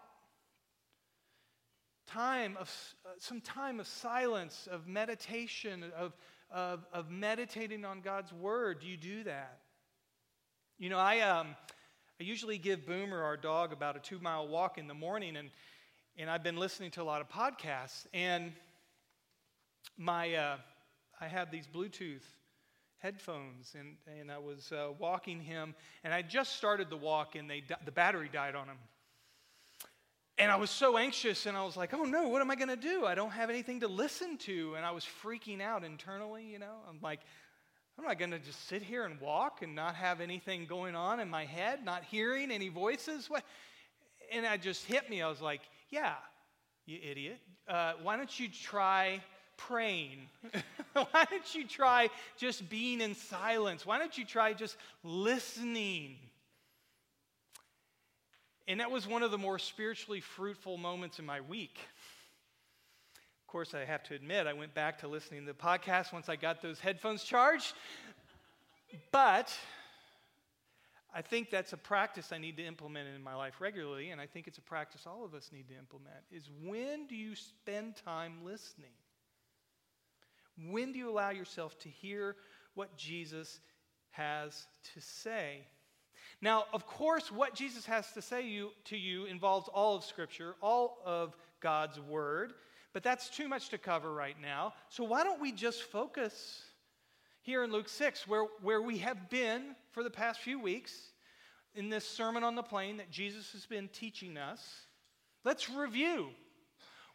time 2.05 2.57
of 2.59 2.69
uh, 3.05 3.11
some 3.17 3.39
time 3.39 3.79
of 3.79 3.87
silence, 3.87 4.67
of 4.69 4.89
meditation, 4.89 5.85
of, 5.97 6.11
of, 6.51 6.85
of 6.91 7.09
meditating 7.09 7.85
on 7.85 8.01
God's 8.01 8.33
word. 8.33 8.81
Do 8.81 8.87
you 8.87 8.97
do 8.97 9.23
that? 9.23 9.59
You 10.79 10.89
know, 10.89 10.99
I, 10.99 11.21
um, 11.21 11.55
I 12.19 12.23
usually 12.25 12.57
give 12.57 12.85
Boomer, 12.85 13.23
our 13.23 13.37
dog, 13.37 13.71
about 13.71 13.95
a 13.95 13.99
two 13.99 14.19
mile 14.19 14.49
walk 14.49 14.77
in 14.77 14.87
the 14.87 14.93
morning, 14.93 15.37
and 15.37 15.49
and 16.17 16.29
I've 16.29 16.43
been 16.43 16.57
listening 16.57 16.91
to 16.91 17.01
a 17.01 17.03
lot 17.03 17.21
of 17.21 17.29
podcasts, 17.29 18.05
and 18.13 18.53
my 19.97 20.33
uh, 20.33 20.57
I 21.19 21.27
have 21.27 21.51
these 21.51 21.67
Bluetooth 21.67 22.23
headphones, 22.99 23.75
and, 23.77 23.95
and 24.19 24.31
I 24.31 24.37
was 24.37 24.71
uh, 24.71 24.89
walking 24.97 25.41
him, 25.41 25.75
and 26.03 26.13
I 26.13 26.21
just 26.21 26.55
started 26.55 26.89
the 26.89 26.97
walk, 26.97 27.35
and 27.35 27.49
they 27.49 27.63
the 27.85 27.91
battery 27.91 28.29
died 28.31 28.55
on 28.55 28.67
him. 28.67 28.77
And 30.37 30.51
I 30.51 30.57
was 30.57 30.69
so 30.69 30.97
anxious, 30.97 31.45
and 31.45 31.55
I 31.55 31.63
was 31.63 31.77
like, 31.77 31.93
oh 31.93 32.03
no, 32.03 32.27
what 32.27 32.41
am 32.41 32.51
I 32.51 32.55
to 32.69 32.75
do? 32.75 33.05
I 33.05 33.15
don't 33.15 33.31
have 33.31 33.49
anything 33.49 33.81
to 33.81 33.87
listen 33.87 34.37
to. 34.39 34.73
And 34.75 34.85
I 34.85 34.91
was 34.91 35.05
freaking 35.23 35.61
out 35.61 35.85
internally, 35.85 36.45
you 36.45 36.59
know. 36.59 36.75
I'm 36.89 36.99
like, 37.01 37.21
I'm 37.97 38.03
not 38.03 38.17
to 38.31 38.39
just 38.39 38.67
sit 38.67 38.81
here 38.81 39.05
and 39.05 39.21
walk 39.21 39.61
and 39.61 39.75
not 39.75 39.95
have 39.95 40.19
anything 40.19 40.65
going 40.65 40.93
on 40.93 41.21
in 41.21 41.29
my 41.29 41.45
head, 41.45 41.85
not 41.85 42.03
hearing 42.03 42.51
any 42.51 42.67
voices. 42.67 43.29
What? 43.29 43.45
And 44.31 44.45
it 44.45 44.57
just 44.57 44.83
hit 44.85 45.09
me. 45.09 45.21
I 45.21 45.29
was 45.29 45.39
like, 45.39 45.61
yeah, 45.89 46.13
you 46.85 46.99
idiot. 47.03 47.39
Uh, 47.67 47.93
why 48.01 48.17
don't 48.17 48.39
you 48.39 48.47
try 48.47 49.21
praying? 49.57 50.27
why 50.93 51.25
don't 51.29 51.55
you 51.55 51.65
try 51.67 52.09
just 52.37 52.69
being 52.69 53.01
in 53.01 53.15
silence? 53.15 53.85
Why 53.85 53.99
don't 53.99 54.17
you 54.17 54.25
try 54.25 54.53
just 54.53 54.77
listening? 55.03 56.17
And 58.67 58.79
that 58.79 58.89
was 58.89 59.07
one 59.07 59.21
of 59.21 59.31
the 59.31 59.37
more 59.37 59.59
spiritually 59.59 60.21
fruitful 60.21 60.77
moments 60.77 61.19
in 61.19 61.25
my 61.25 61.41
week. 61.41 61.77
Of 63.41 63.47
course, 63.47 63.73
I 63.73 63.85
have 63.85 64.03
to 64.05 64.15
admit, 64.15 64.47
I 64.47 64.53
went 64.53 64.73
back 64.73 64.99
to 64.99 65.07
listening 65.07 65.41
to 65.41 65.53
the 65.53 65.57
podcast 65.57 66.11
once 66.11 66.29
I 66.29 66.35
got 66.35 66.61
those 66.61 66.79
headphones 66.79 67.23
charged. 67.23 67.73
But 69.11 69.55
I 71.17 71.21
think 71.21 71.49
that's 71.49 71.71
a 71.71 71.77
practice 71.77 72.33
I 72.33 72.37
need 72.37 72.57
to 72.57 72.65
implement 72.65 73.07
in 73.07 73.23
my 73.23 73.35
life 73.35 73.61
regularly, 73.61 74.09
and 74.09 74.19
I 74.19 74.25
think 74.25 74.47
it's 74.47 74.57
a 74.57 74.61
practice 74.61 75.07
all 75.07 75.23
of 75.23 75.33
us 75.33 75.49
need 75.53 75.69
to 75.69 75.77
implement. 75.77 76.17
Is 76.29 76.49
when 76.61 77.07
do 77.07 77.15
you 77.15 77.35
spend 77.35 77.95
time 77.95 78.39
listening? 78.43 78.91
When 80.69 80.91
do 80.91 80.99
you 80.99 81.09
allow 81.09 81.29
yourself 81.29 81.79
to 81.79 81.89
hear 81.89 82.35
what 82.73 82.97
Jesus 82.97 83.61
has 84.11 84.65
to 84.93 84.99
say? 84.99 85.61
Now, 86.41 86.65
of 86.73 86.85
course, 86.85 87.31
what 87.31 87.55
Jesus 87.55 87.85
has 87.85 88.11
to 88.11 88.21
say 88.21 88.45
you, 88.45 88.71
to 88.85 88.97
you 88.97 89.23
involves 89.23 89.69
all 89.69 89.95
of 89.95 90.03
Scripture, 90.03 90.55
all 90.61 90.97
of 91.05 91.33
God's 91.61 91.97
Word, 91.97 92.55
but 92.91 93.03
that's 93.03 93.29
too 93.29 93.47
much 93.47 93.69
to 93.69 93.77
cover 93.77 94.13
right 94.13 94.35
now. 94.41 94.73
So, 94.89 95.05
why 95.05 95.23
don't 95.23 95.39
we 95.39 95.53
just 95.53 95.83
focus 95.83 96.64
here 97.45 97.63
in 97.63 97.71
Luke 97.71 97.89
6, 97.89 98.27
where, 98.27 98.45
where 98.63 98.81
we 98.81 98.97
have 98.97 99.29
been 99.29 99.75
for 99.91 100.01
the 100.01 100.09
past 100.09 100.39
few 100.39 100.59
weeks 100.59 101.11
in 101.75 101.89
this 101.89 102.07
Sermon 102.07 102.43
on 102.43 102.55
the 102.55 102.63
Plain 102.63 102.97
that 102.97 103.11
Jesus 103.11 103.51
has 103.51 103.67
been 103.67 103.87
teaching 103.87 104.35
us. 104.35 104.87
Let's 105.43 105.69
review. 105.69 106.29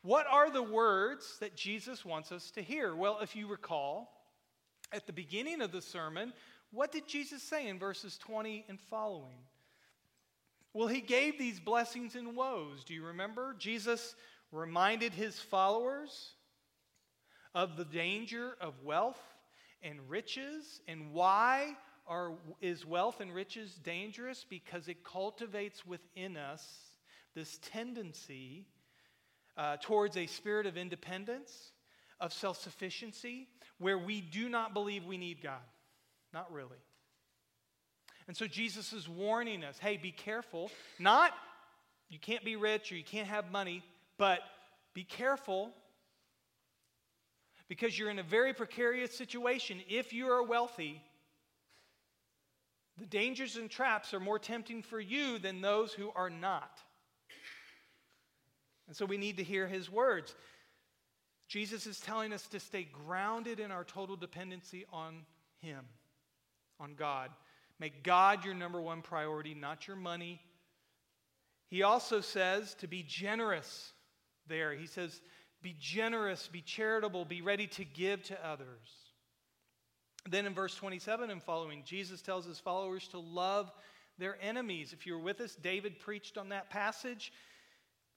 What 0.02 0.28
are 0.30 0.48
the 0.48 0.62
words 0.62 1.36
that 1.40 1.56
Jesus 1.56 2.04
wants 2.04 2.30
us 2.30 2.52
to 2.52 2.62
hear? 2.62 2.94
Well, 2.94 3.18
if 3.20 3.34
you 3.34 3.48
recall, 3.48 4.08
at 4.92 5.04
the 5.04 5.12
beginning 5.12 5.62
of 5.62 5.72
the 5.72 5.82
sermon, 5.82 6.32
what 6.70 6.92
did 6.92 7.08
Jesus 7.08 7.42
say 7.42 7.66
in 7.66 7.80
verses 7.80 8.16
20 8.16 8.66
and 8.68 8.78
following? 8.78 9.34
Well, 10.72 10.86
he 10.86 11.00
gave 11.00 11.40
these 11.40 11.58
blessings 11.58 12.14
and 12.14 12.36
woes. 12.36 12.84
Do 12.84 12.94
you 12.94 13.04
remember? 13.04 13.56
Jesus 13.58 14.14
reminded 14.52 15.12
his 15.12 15.40
followers 15.40 16.34
of 17.52 17.76
the 17.76 17.84
danger 17.84 18.56
of 18.60 18.84
wealth 18.84 19.20
and 19.82 19.98
riches. 20.08 20.80
And 20.88 21.12
why 21.12 21.76
are, 22.06 22.32
is 22.60 22.84
wealth 22.84 23.20
and 23.20 23.34
riches 23.34 23.74
dangerous? 23.82 24.44
Because 24.48 24.88
it 24.88 25.04
cultivates 25.04 25.86
within 25.86 26.36
us 26.36 26.66
this 27.34 27.58
tendency 27.62 28.66
uh, 29.56 29.76
towards 29.80 30.16
a 30.16 30.26
spirit 30.26 30.66
of 30.66 30.76
independence, 30.76 31.72
of 32.20 32.32
self 32.32 32.60
sufficiency, 32.60 33.48
where 33.78 33.98
we 33.98 34.20
do 34.20 34.48
not 34.48 34.74
believe 34.74 35.04
we 35.04 35.18
need 35.18 35.42
God. 35.42 35.60
Not 36.32 36.52
really. 36.52 36.78
And 38.28 38.36
so 38.36 38.46
Jesus 38.46 38.92
is 38.92 39.08
warning 39.08 39.64
us 39.64 39.78
hey, 39.78 39.96
be 39.96 40.12
careful. 40.12 40.70
Not 40.98 41.32
you 42.08 42.18
can't 42.18 42.44
be 42.44 42.56
rich 42.56 42.90
or 42.92 42.96
you 42.96 43.04
can't 43.04 43.28
have 43.28 43.50
money, 43.50 43.84
but 44.18 44.40
be 44.94 45.04
careful 45.04 45.70
because 47.70 47.96
you're 47.96 48.11
in 48.11 48.18
a 48.18 48.24
very 48.24 48.52
precarious 48.52 49.16
situation. 49.16 49.80
If 49.88 50.12
you 50.12 50.26
are 50.26 50.42
wealthy, 50.42 51.00
the 52.98 53.06
dangers 53.06 53.54
and 53.54 53.70
traps 53.70 54.12
are 54.12 54.18
more 54.18 54.40
tempting 54.40 54.83
for 54.83 54.98
you 54.98 55.38
than 55.38 55.61
those 55.61 55.92
who 55.92 56.11
are 56.16 56.28
not. 56.28 56.80
And 58.88 58.96
so 58.96 59.06
we 59.06 59.16
need 59.16 59.37
to 59.37 59.44
hear 59.44 59.68
his 59.68 59.88
words. 59.88 60.35
Jesus 61.46 61.87
is 61.87 62.00
telling 62.00 62.33
us 62.33 62.48
to 62.48 62.59
stay 62.59 62.88
grounded 63.06 63.61
in 63.61 63.70
our 63.70 63.85
total 63.85 64.16
dependency 64.16 64.85
on 64.92 65.20
him, 65.61 65.85
on 66.80 66.96
God. 66.96 67.30
Make 67.78 68.02
God 68.02 68.44
your 68.44 68.54
number 68.54 68.80
one 68.80 69.00
priority, 69.00 69.54
not 69.54 69.87
your 69.87 69.96
money. 69.96 70.40
He 71.68 71.85
also 71.85 72.20
says 72.20 72.74
to 72.80 72.88
be 72.88 73.04
generous 73.04 73.92
there. 74.48 74.74
He 74.74 74.87
says, 74.87 75.20
be 75.62 75.76
generous, 75.78 76.48
be 76.48 76.62
charitable, 76.62 77.24
be 77.24 77.42
ready 77.42 77.66
to 77.68 77.84
give 77.84 78.22
to 78.24 78.46
others. 78.46 78.88
Then 80.28 80.46
in 80.46 80.54
verse 80.54 80.74
27 80.74 81.30
and 81.30 81.42
following, 81.42 81.82
Jesus 81.84 82.22
tells 82.22 82.44
his 82.44 82.58
followers 82.58 83.08
to 83.08 83.18
love 83.18 83.72
their 84.18 84.36
enemies. 84.42 84.92
If 84.92 85.06
you 85.06 85.14
were 85.14 85.22
with 85.22 85.40
us, 85.40 85.54
David 85.54 85.98
preached 85.98 86.36
on 86.38 86.50
that 86.50 86.70
passage 86.70 87.32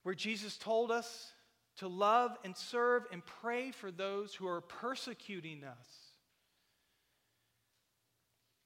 where 0.03 0.15
Jesus 0.15 0.57
told 0.57 0.91
us 0.91 1.31
to 1.77 1.87
love 1.87 2.37
and 2.43 2.55
serve 2.55 3.03
and 3.11 3.25
pray 3.25 3.71
for 3.71 3.89
those 3.89 4.35
who 4.35 4.47
are 4.47 4.61
persecuting 4.61 5.63
us. 5.63 5.87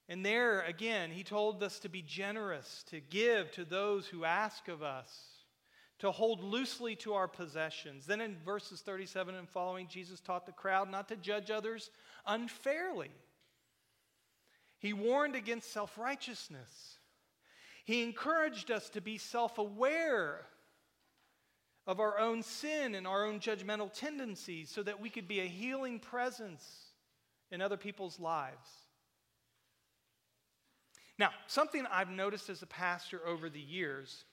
And 0.10 0.26
there, 0.26 0.62
again, 0.62 1.12
he 1.12 1.24
told 1.24 1.62
us 1.62 1.80
to 1.80 1.90
be 1.90 2.02
generous, 2.02 2.84
to 2.90 3.00
give 3.00 3.52
to 3.52 3.66
those 3.66 4.08
who 4.08 4.24
ask 4.24 4.68
of 4.68 4.82
us, 4.82 5.37
to 6.00 6.12
hold 6.12 6.44
loosely 6.44 6.96
to 6.98 7.14
our 7.14 7.28
possessions. 7.28 8.06
Then 8.06 8.22
in 8.22 8.38
verses 8.46 8.82
37 8.82 9.36
and 9.36 9.50
following, 9.50 9.88
Jesus 9.88 10.20
taught 10.20 10.46
the 10.46 10.52
crowd 10.52 10.90
not 10.92 11.08
to 11.10 11.16
judge 11.16 11.50
others 11.50 11.90
unfairly. 12.26 13.12
He 14.80 14.94
warned 14.94 15.36
against 15.36 15.72
self 15.72 15.98
righteousness. 15.98 16.98
He 17.84 18.04
encouraged 18.04 18.70
us 18.70 18.90
to 18.90 19.02
be 19.02 19.18
self 19.18 19.58
aware 19.58 20.46
of 21.88 22.00
our 22.00 22.20
own 22.20 22.44
sin 22.44 22.94
and 22.96 23.08
our 23.08 23.26
own 23.26 23.40
judgmental 23.40 23.92
tendencies 23.92 24.70
so 24.70 24.84
that 24.84 25.00
we 25.00 25.10
could 25.10 25.28
be 25.28 25.40
a 25.40 25.46
healing 25.46 26.00
presence 26.00 26.64
in 27.50 27.62
other 27.62 27.78
people's 27.78 28.20
lives. 28.20 28.70
Now, 31.18 31.32
something 31.48 31.86
I've 31.90 32.12
noticed 32.12 32.50
as 32.50 32.62
a 32.62 32.68
pastor 32.68 33.22
over 33.26 33.50
the 33.50 33.62
years 33.62 34.26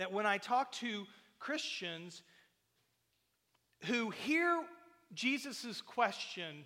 that 0.00 0.12
when 0.12 0.24
I 0.24 0.38
talk 0.38 0.72
to 0.72 1.04
Christians 1.38 2.22
who 3.84 4.08
hear 4.08 4.62
Jesus' 5.12 5.82
question, 5.82 6.64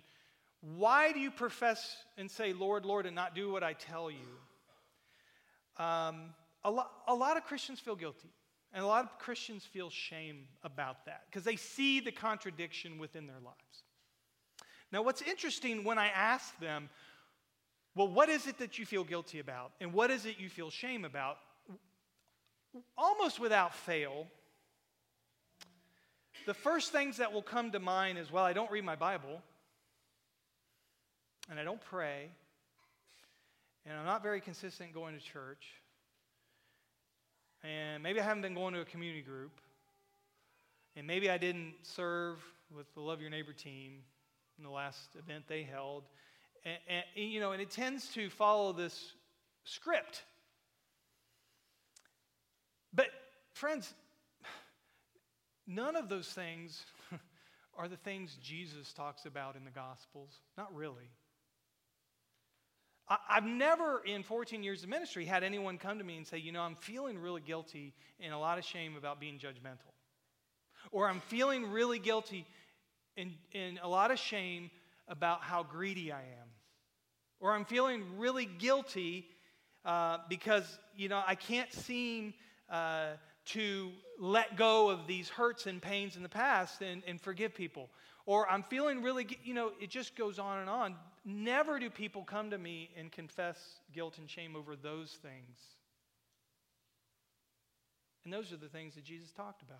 why 0.61 1.11
do 1.11 1.19
you 1.19 1.29
profess 1.29 1.97
and 2.17 2.31
say, 2.31 2.53
Lord, 2.53 2.85
Lord, 2.85 3.05
and 3.05 3.13
not 3.13 3.35
do 3.35 3.51
what 3.51 3.61
I 3.61 3.73
tell 3.73 4.09
you? 4.09 4.17
Um, 5.77 6.33
a, 6.63 6.71
lo- 6.71 6.87
a 7.09 7.13
lot 7.13 7.35
of 7.35 7.43
Christians 7.43 7.81
feel 7.81 7.97
guilty. 7.97 8.29
And 8.73 8.81
a 8.81 8.87
lot 8.87 9.03
of 9.03 9.19
Christians 9.19 9.65
feel 9.65 9.89
shame 9.89 10.47
about 10.63 11.05
that 11.05 11.23
because 11.29 11.43
they 11.43 11.57
see 11.57 11.99
the 11.99 12.13
contradiction 12.13 12.97
within 12.97 13.27
their 13.27 13.39
lives. 13.43 13.83
Now, 14.93 15.01
what's 15.01 15.21
interesting 15.21 15.83
when 15.83 15.97
I 15.97 16.07
ask 16.07 16.57
them, 16.59 16.89
well, 17.95 18.07
what 18.07 18.29
is 18.29 18.47
it 18.47 18.59
that 18.59 18.79
you 18.79 18.85
feel 18.85 19.03
guilty 19.03 19.39
about? 19.39 19.73
And 19.81 19.91
what 19.91 20.09
is 20.09 20.25
it 20.25 20.39
you 20.39 20.47
feel 20.47 20.69
shame 20.69 21.03
about? 21.03 21.37
Almost 22.97 23.39
without 23.39 23.73
fail, 23.73 24.27
the 26.45 26.53
first 26.53 26.91
things 26.91 27.17
that 27.17 27.31
will 27.31 27.41
come 27.41 27.71
to 27.71 27.79
mind 27.79 28.17
is, 28.17 28.31
well, 28.31 28.43
I 28.43 28.53
don't 28.53 28.69
read 28.69 28.83
my 28.83 28.95
Bible, 28.95 29.41
and 31.49 31.59
I 31.59 31.63
don't 31.63 31.81
pray, 31.81 32.29
and 33.85 33.97
I'm 33.97 34.05
not 34.05 34.21
very 34.21 34.41
consistent 34.41 34.93
going 34.93 35.17
to 35.17 35.23
church, 35.23 35.65
and 37.63 38.03
maybe 38.03 38.19
I 38.19 38.23
haven't 38.23 38.43
been 38.43 38.53
going 38.53 38.73
to 38.73 38.81
a 38.81 38.85
community 38.85 39.21
group, 39.21 39.59
and 40.95 41.07
maybe 41.07 41.29
I 41.29 41.37
didn't 41.37 41.73
serve 41.81 42.37
with 42.75 42.93
the 42.93 43.01
Love 43.01 43.21
Your 43.21 43.29
Neighbor 43.29 43.53
team 43.53 44.03
in 44.57 44.63
the 44.63 44.69
last 44.69 45.15
event 45.17 45.45
they 45.47 45.63
held. 45.63 46.03
And, 46.63 46.77
and, 46.87 47.03
you 47.15 47.39
know, 47.39 47.51
and 47.51 47.61
it 47.61 47.69
tends 47.69 48.09
to 48.13 48.29
follow 48.29 48.73
this 48.73 49.13
script. 49.63 50.23
But, 52.95 53.07
friends, 53.53 53.93
none 55.67 55.95
of 55.95 56.09
those 56.09 56.27
things 56.27 56.81
are 57.77 57.87
the 57.87 57.97
things 57.97 58.37
Jesus 58.41 58.93
talks 58.93 59.25
about 59.25 59.55
in 59.55 59.65
the 59.65 59.71
Gospels. 59.71 60.31
Not 60.57 60.73
really. 60.73 61.09
I've 63.07 63.45
never, 63.45 64.01
in 64.03 64.23
14 64.23 64.63
years 64.63 64.81
of 64.81 64.89
ministry, 64.89 65.25
had 65.25 65.43
anyone 65.43 65.77
come 65.77 65.99
to 65.99 66.03
me 66.03 66.17
and 66.17 66.25
say, 66.25 66.39
you 66.39 66.51
know, 66.51 66.61
I'm 66.61 66.75
feeling 66.75 67.19
really 67.19 67.41
guilty 67.41 67.93
and 68.19 68.33
a 68.33 68.37
lot 68.37 68.57
of 68.57 68.65
shame 68.65 68.95
about 68.95 69.19
being 69.19 69.37
judgmental. 69.37 69.93
Or 70.91 71.07
I'm 71.07 71.19
feeling 71.19 71.69
really 71.69 71.99
guilty 71.99 72.47
and, 73.15 73.33
and 73.53 73.79
a 73.83 73.87
lot 73.87 74.09
of 74.09 74.17
shame 74.17 74.71
about 75.07 75.41
how 75.41 75.61
greedy 75.61 76.11
I 76.11 76.21
am. 76.21 76.49
Or 77.39 77.51
I'm 77.51 77.65
feeling 77.65 78.17
really 78.17 78.45
guilty 78.45 79.27
uh, 79.83 80.17
because, 80.27 80.79
you 80.95 81.07
know, 81.07 81.21
I 81.27 81.35
can't 81.35 81.71
seem 81.71 82.33
uh, 82.69 83.11
to 83.45 83.91
let 84.19 84.57
go 84.57 84.89
of 84.89 85.07
these 85.07 85.29
hurts 85.29 85.67
and 85.67 85.81
pains 85.81 86.15
in 86.15 86.23
the 86.23 86.29
past 86.29 86.81
and, 86.81 87.03
and 87.05 87.21
forgive 87.21 87.53
people. 87.53 87.89
Or 88.25 88.49
I'm 88.49 88.63
feeling 88.63 89.03
really, 89.03 89.27
you 89.43 89.53
know, 89.53 89.71
it 89.79 89.89
just 89.89 90.15
goes 90.15 90.39
on 90.39 90.59
and 90.59 90.69
on. 90.69 90.95
Never 91.23 91.79
do 91.79 91.89
people 91.89 92.23
come 92.23 92.49
to 92.49 92.57
me 92.57 92.89
and 92.97 93.11
confess 93.11 93.57
guilt 93.93 94.17
and 94.17 94.29
shame 94.29 94.55
over 94.55 94.75
those 94.75 95.11
things. 95.21 95.57
And 98.23 98.33
those 98.33 98.51
are 98.51 98.57
the 98.57 98.67
things 98.67 98.95
that 98.95 99.03
Jesus 99.03 99.31
talked 99.31 99.61
about. 99.61 99.77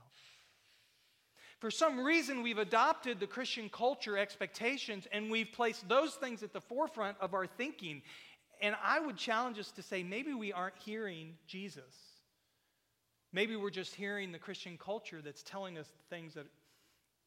For 1.59 1.71
some 1.71 2.03
reason, 2.03 2.43
we've 2.43 2.59
adopted 2.59 3.19
the 3.19 3.27
Christian 3.27 3.69
culture 3.69 4.17
expectations 4.17 5.07
and 5.11 5.31
we've 5.31 5.51
placed 5.51 5.87
those 5.89 6.13
things 6.13 6.43
at 6.43 6.53
the 6.53 6.61
forefront 6.61 7.17
of 7.19 7.33
our 7.33 7.47
thinking. 7.47 8.03
And 8.61 8.75
I 8.83 8.99
would 8.99 9.17
challenge 9.17 9.57
us 9.57 9.71
to 9.71 9.81
say 9.81 10.03
maybe 10.03 10.33
we 10.33 10.53
aren't 10.53 10.77
hearing 10.77 11.33
Jesus. 11.47 12.14
Maybe 13.33 13.55
we're 13.55 13.69
just 13.69 13.95
hearing 13.95 14.31
the 14.31 14.39
Christian 14.39 14.77
culture 14.77 15.21
that's 15.21 15.43
telling 15.43 15.77
us 15.77 15.87
things 16.09 16.33
that 16.35 16.45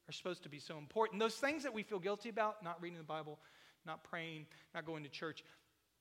are 0.09 0.13
supposed 0.13 0.43
to 0.45 0.49
be 0.49 0.59
so 0.59 0.79
important. 0.79 1.21
Those 1.21 1.35
things 1.35 1.63
that 1.65 1.75
we 1.75 1.83
feel 1.83 1.99
guilty 1.99 2.29
about, 2.29 2.63
not 2.65 2.81
reading 2.81 2.99
the 2.99 3.05
Bible, 3.05 3.39
not 3.85 4.05
praying, 4.05 4.47
not 4.75 4.87
going 4.87 5.03
to 5.03 5.11
church, 5.11 5.45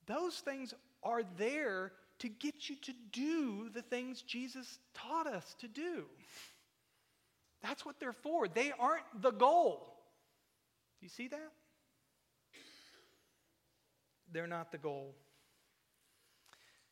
those 0.06 0.36
things 0.36 0.72
are 1.02 1.22
there 1.36 1.92
to 2.20 2.28
get 2.28 2.68
you 2.68 2.76
to 2.76 2.92
do 3.12 3.68
the 3.70 3.82
things 3.82 4.22
Jesus 4.22 4.78
taught 4.94 5.26
us 5.26 5.54
to 5.60 5.68
do. 5.68 6.04
That's 7.62 7.84
what 7.84 8.00
they're 8.00 8.12
for. 8.12 8.48
They 8.48 8.72
aren't 8.78 9.04
the 9.20 9.30
goal. 9.30 9.94
Do 11.00 11.06
you 11.06 11.10
see 11.10 11.28
that? 11.28 11.52
They're 14.32 14.46
not 14.46 14.72
the 14.72 14.78
goal. 14.78 15.14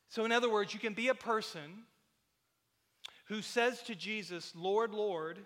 So, 0.08 0.24
in 0.24 0.32
other 0.32 0.48
words, 0.48 0.72
you 0.72 0.80
can 0.80 0.94
be 0.94 1.08
a 1.08 1.14
person 1.14 1.84
who 3.26 3.42
says 3.42 3.82
to 3.82 3.94
Jesus, 3.94 4.52
Lord, 4.54 4.92
Lord, 4.92 5.38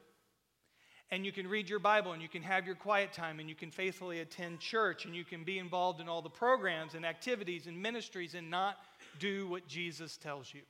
and 1.10 1.26
you 1.26 1.32
can 1.32 1.48
read 1.48 1.68
your 1.68 1.78
Bible 1.78 2.12
and 2.12 2.22
you 2.22 2.28
can 2.28 2.42
have 2.42 2.66
your 2.66 2.76
quiet 2.76 3.12
time 3.12 3.40
and 3.40 3.48
you 3.48 3.54
can 3.54 3.70
faithfully 3.70 4.20
attend 4.20 4.60
church 4.60 5.04
and 5.04 5.14
you 5.14 5.24
can 5.24 5.44
be 5.44 5.58
involved 5.58 6.00
in 6.00 6.08
all 6.08 6.22
the 6.22 6.30
programs 6.30 6.94
and 6.94 7.04
activities 7.04 7.66
and 7.66 7.80
ministries 7.80 8.34
and 8.34 8.50
not 8.50 8.76
do 9.18 9.48
what 9.48 9.66
Jesus 9.66 10.16
tells 10.16 10.52
you. 10.54 10.60
Do 10.60 10.66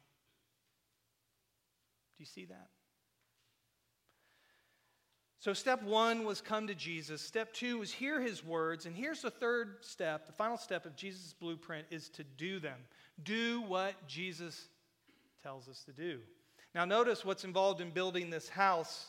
you 2.18 2.26
see 2.26 2.46
that? 2.46 2.68
So, 5.40 5.54
step 5.54 5.82
one 5.82 6.24
was 6.24 6.42
come 6.42 6.66
to 6.66 6.74
Jesus. 6.74 7.22
Step 7.22 7.54
two 7.54 7.78
was 7.78 7.90
hear 7.90 8.20
his 8.20 8.44
words. 8.44 8.84
And 8.84 8.94
here's 8.94 9.22
the 9.22 9.30
third 9.30 9.78
step, 9.80 10.26
the 10.26 10.34
final 10.34 10.58
step 10.58 10.84
of 10.84 10.94
Jesus' 10.96 11.34
blueprint 11.38 11.86
is 11.90 12.10
to 12.10 12.24
do 12.24 12.60
them. 12.60 12.78
Do 13.22 13.62
what 13.62 13.94
Jesus 14.06 14.68
tells 15.42 15.66
us 15.66 15.82
to 15.84 15.92
do. 15.92 16.20
Now, 16.74 16.84
notice 16.84 17.24
what's 17.24 17.44
involved 17.44 17.80
in 17.80 17.90
building 17.90 18.30
this 18.30 18.48
house 18.48 19.06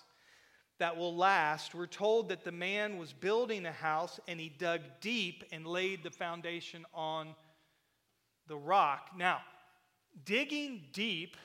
that 0.80 0.98
will 0.98 1.16
last. 1.16 1.76
We're 1.76 1.86
told 1.86 2.30
that 2.30 2.44
the 2.44 2.52
man 2.52 2.98
was 2.98 3.14
building 3.14 3.68
a 3.68 3.72
house 3.72 4.20
and 4.28 4.40
he 4.40 4.50
dug 4.50 4.82
deep 5.00 5.44
and 5.52 5.68
laid 5.68 6.04
the 6.04 6.10
foundation 6.10 6.86
on 6.94 7.36
the 8.48 8.58
rock. 8.58 9.12
Now, 9.16 9.42
digging 10.26 10.82
deep 10.92 11.38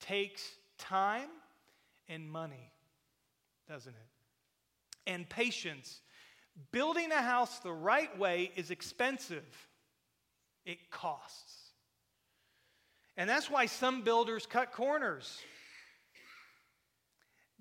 takes 0.00 0.42
time 0.78 1.28
and 2.08 2.30
money, 2.30 2.72
doesn't 3.68 3.94
it? 3.94 5.10
And 5.10 5.28
patience. 5.28 6.00
Building 6.70 7.12
a 7.12 7.20
house 7.20 7.58
the 7.58 7.72
right 7.72 8.18
way 8.18 8.52
is 8.56 8.70
expensive, 8.70 9.68
it 10.64 10.90
costs. 10.90 11.61
And 13.16 13.28
that's 13.28 13.50
why 13.50 13.66
some 13.66 14.02
builders 14.02 14.46
cut 14.46 14.72
corners. 14.72 15.38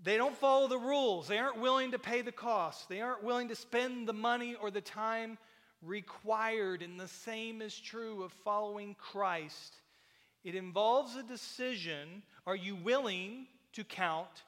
They 0.04 0.18
don't 0.18 0.38
follow 0.38 0.68
the 0.68 0.80
rules. 0.80 1.28
They 1.28 1.38
aren't 1.38 1.60
willing 1.60 1.92
to 1.92 2.00
pay 2.00 2.22
the 2.22 2.32
cost. 2.32 2.90
They 2.90 3.02
aren't 3.02 3.24
willing 3.24 3.50
to 3.50 3.56
spend 3.56 4.08
the 4.08 4.14
money 4.14 4.56
or 4.56 4.72
the 4.72 4.82
time 4.82 5.38
required. 5.82 6.82
And 6.82 7.00
the 7.00 7.08
same 7.08 7.62
is 7.62 7.78
true 7.78 8.24
of 8.24 8.32
following 8.44 8.96
Christ. 8.96 9.76
It 10.44 10.56
involves 10.56 11.16
a 11.16 11.24
decision 11.24 12.24
are 12.48 12.56
you 12.56 12.76
willing 12.76 13.46
to 13.74 13.84
count 13.84 14.44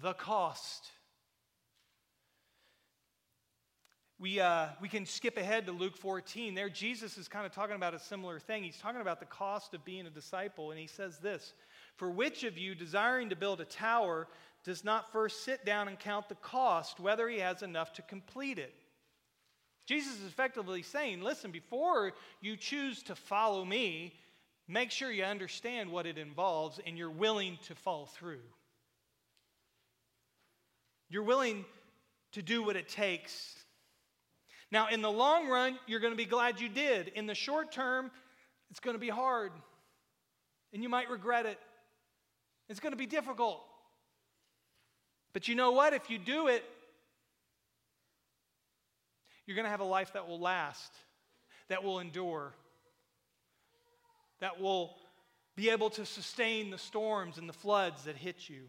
the 0.00 0.14
cost? 0.14 0.90
We, 4.22 4.38
uh, 4.38 4.68
we 4.80 4.88
can 4.88 5.04
skip 5.04 5.36
ahead 5.36 5.66
to 5.66 5.72
Luke 5.72 5.96
14. 5.96 6.54
There, 6.54 6.68
Jesus 6.68 7.18
is 7.18 7.26
kind 7.26 7.44
of 7.44 7.50
talking 7.50 7.74
about 7.74 7.92
a 7.92 7.98
similar 7.98 8.38
thing. 8.38 8.62
He's 8.62 8.78
talking 8.78 9.00
about 9.00 9.18
the 9.18 9.26
cost 9.26 9.74
of 9.74 9.84
being 9.84 10.06
a 10.06 10.10
disciple, 10.10 10.70
and 10.70 10.78
he 10.78 10.86
says 10.86 11.18
this 11.18 11.54
For 11.96 12.08
which 12.08 12.44
of 12.44 12.56
you, 12.56 12.76
desiring 12.76 13.30
to 13.30 13.36
build 13.36 13.60
a 13.60 13.64
tower, 13.64 14.28
does 14.62 14.84
not 14.84 15.10
first 15.10 15.44
sit 15.44 15.64
down 15.64 15.88
and 15.88 15.98
count 15.98 16.28
the 16.28 16.36
cost, 16.36 17.00
whether 17.00 17.28
he 17.28 17.40
has 17.40 17.64
enough 17.64 17.94
to 17.94 18.02
complete 18.02 18.60
it. 18.60 18.72
Jesus 19.86 20.20
is 20.20 20.28
effectively 20.28 20.82
saying, 20.82 21.20
listen, 21.20 21.50
before 21.50 22.12
you 22.40 22.56
choose 22.56 23.02
to 23.02 23.16
follow 23.16 23.64
me, 23.64 24.14
make 24.68 24.92
sure 24.92 25.10
you 25.10 25.24
understand 25.24 25.90
what 25.90 26.06
it 26.06 26.16
involves 26.16 26.78
and 26.86 26.96
you're 26.96 27.10
willing 27.10 27.58
to 27.66 27.74
fall 27.74 28.06
through. 28.06 28.38
You're 31.08 31.24
willing 31.24 31.64
to 32.34 32.42
do 32.42 32.62
what 32.62 32.76
it 32.76 32.88
takes. 32.88 33.61
Now, 34.72 34.88
in 34.88 35.02
the 35.02 35.10
long 35.10 35.48
run, 35.48 35.78
you're 35.86 36.00
going 36.00 36.14
to 36.14 36.16
be 36.16 36.24
glad 36.24 36.58
you 36.58 36.70
did. 36.70 37.08
In 37.08 37.26
the 37.26 37.34
short 37.34 37.72
term, 37.72 38.10
it's 38.70 38.80
going 38.80 38.94
to 38.94 39.00
be 39.00 39.10
hard, 39.10 39.52
and 40.72 40.82
you 40.82 40.88
might 40.88 41.10
regret 41.10 41.44
it. 41.44 41.58
It's 42.70 42.80
going 42.80 42.92
to 42.92 42.98
be 42.98 43.04
difficult. 43.04 43.62
But 45.34 45.46
you 45.46 45.54
know 45.54 45.72
what? 45.72 45.92
If 45.92 46.08
you 46.08 46.18
do 46.18 46.48
it, 46.48 46.64
you're 49.46 49.56
going 49.56 49.66
to 49.66 49.70
have 49.70 49.80
a 49.80 49.84
life 49.84 50.14
that 50.14 50.26
will 50.26 50.40
last, 50.40 50.90
that 51.68 51.84
will 51.84 52.00
endure, 52.00 52.54
that 54.40 54.58
will 54.58 54.94
be 55.54 55.68
able 55.68 55.90
to 55.90 56.06
sustain 56.06 56.70
the 56.70 56.78
storms 56.78 57.36
and 57.36 57.46
the 57.46 57.52
floods 57.52 58.04
that 58.04 58.16
hit 58.16 58.48
you. 58.48 58.62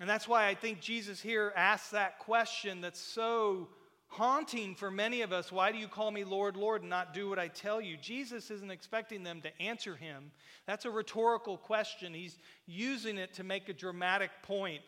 And 0.00 0.08
that's 0.08 0.26
why 0.26 0.48
I 0.48 0.54
think 0.54 0.80
Jesus 0.80 1.20
here 1.20 1.52
asks 1.54 1.90
that 1.90 2.18
question 2.20 2.80
that's 2.80 2.98
so 2.98 3.68
haunting 4.08 4.74
for 4.74 4.90
many 4.90 5.20
of 5.20 5.30
us. 5.30 5.52
Why 5.52 5.70
do 5.72 5.78
you 5.78 5.88
call 5.88 6.10
me 6.10 6.24
Lord, 6.24 6.56
Lord, 6.56 6.80
and 6.80 6.88
not 6.88 7.12
do 7.12 7.28
what 7.28 7.38
I 7.38 7.48
tell 7.48 7.82
you? 7.82 7.98
Jesus 7.98 8.50
isn't 8.50 8.70
expecting 8.70 9.22
them 9.22 9.42
to 9.42 9.62
answer 9.62 9.94
him. 9.94 10.32
That's 10.66 10.86
a 10.86 10.90
rhetorical 10.90 11.58
question. 11.58 12.14
He's 12.14 12.38
using 12.66 13.18
it 13.18 13.34
to 13.34 13.44
make 13.44 13.68
a 13.68 13.74
dramatic 13.74 14.30
point. 14.42 14.80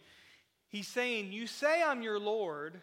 He's 0.69 0.89
saying, 0.89 1.31
You 1.31 1.47
say 1.47 1.83
I'm 1.83 2.01
your 2.01 2.19
Lord, 2.19 2.81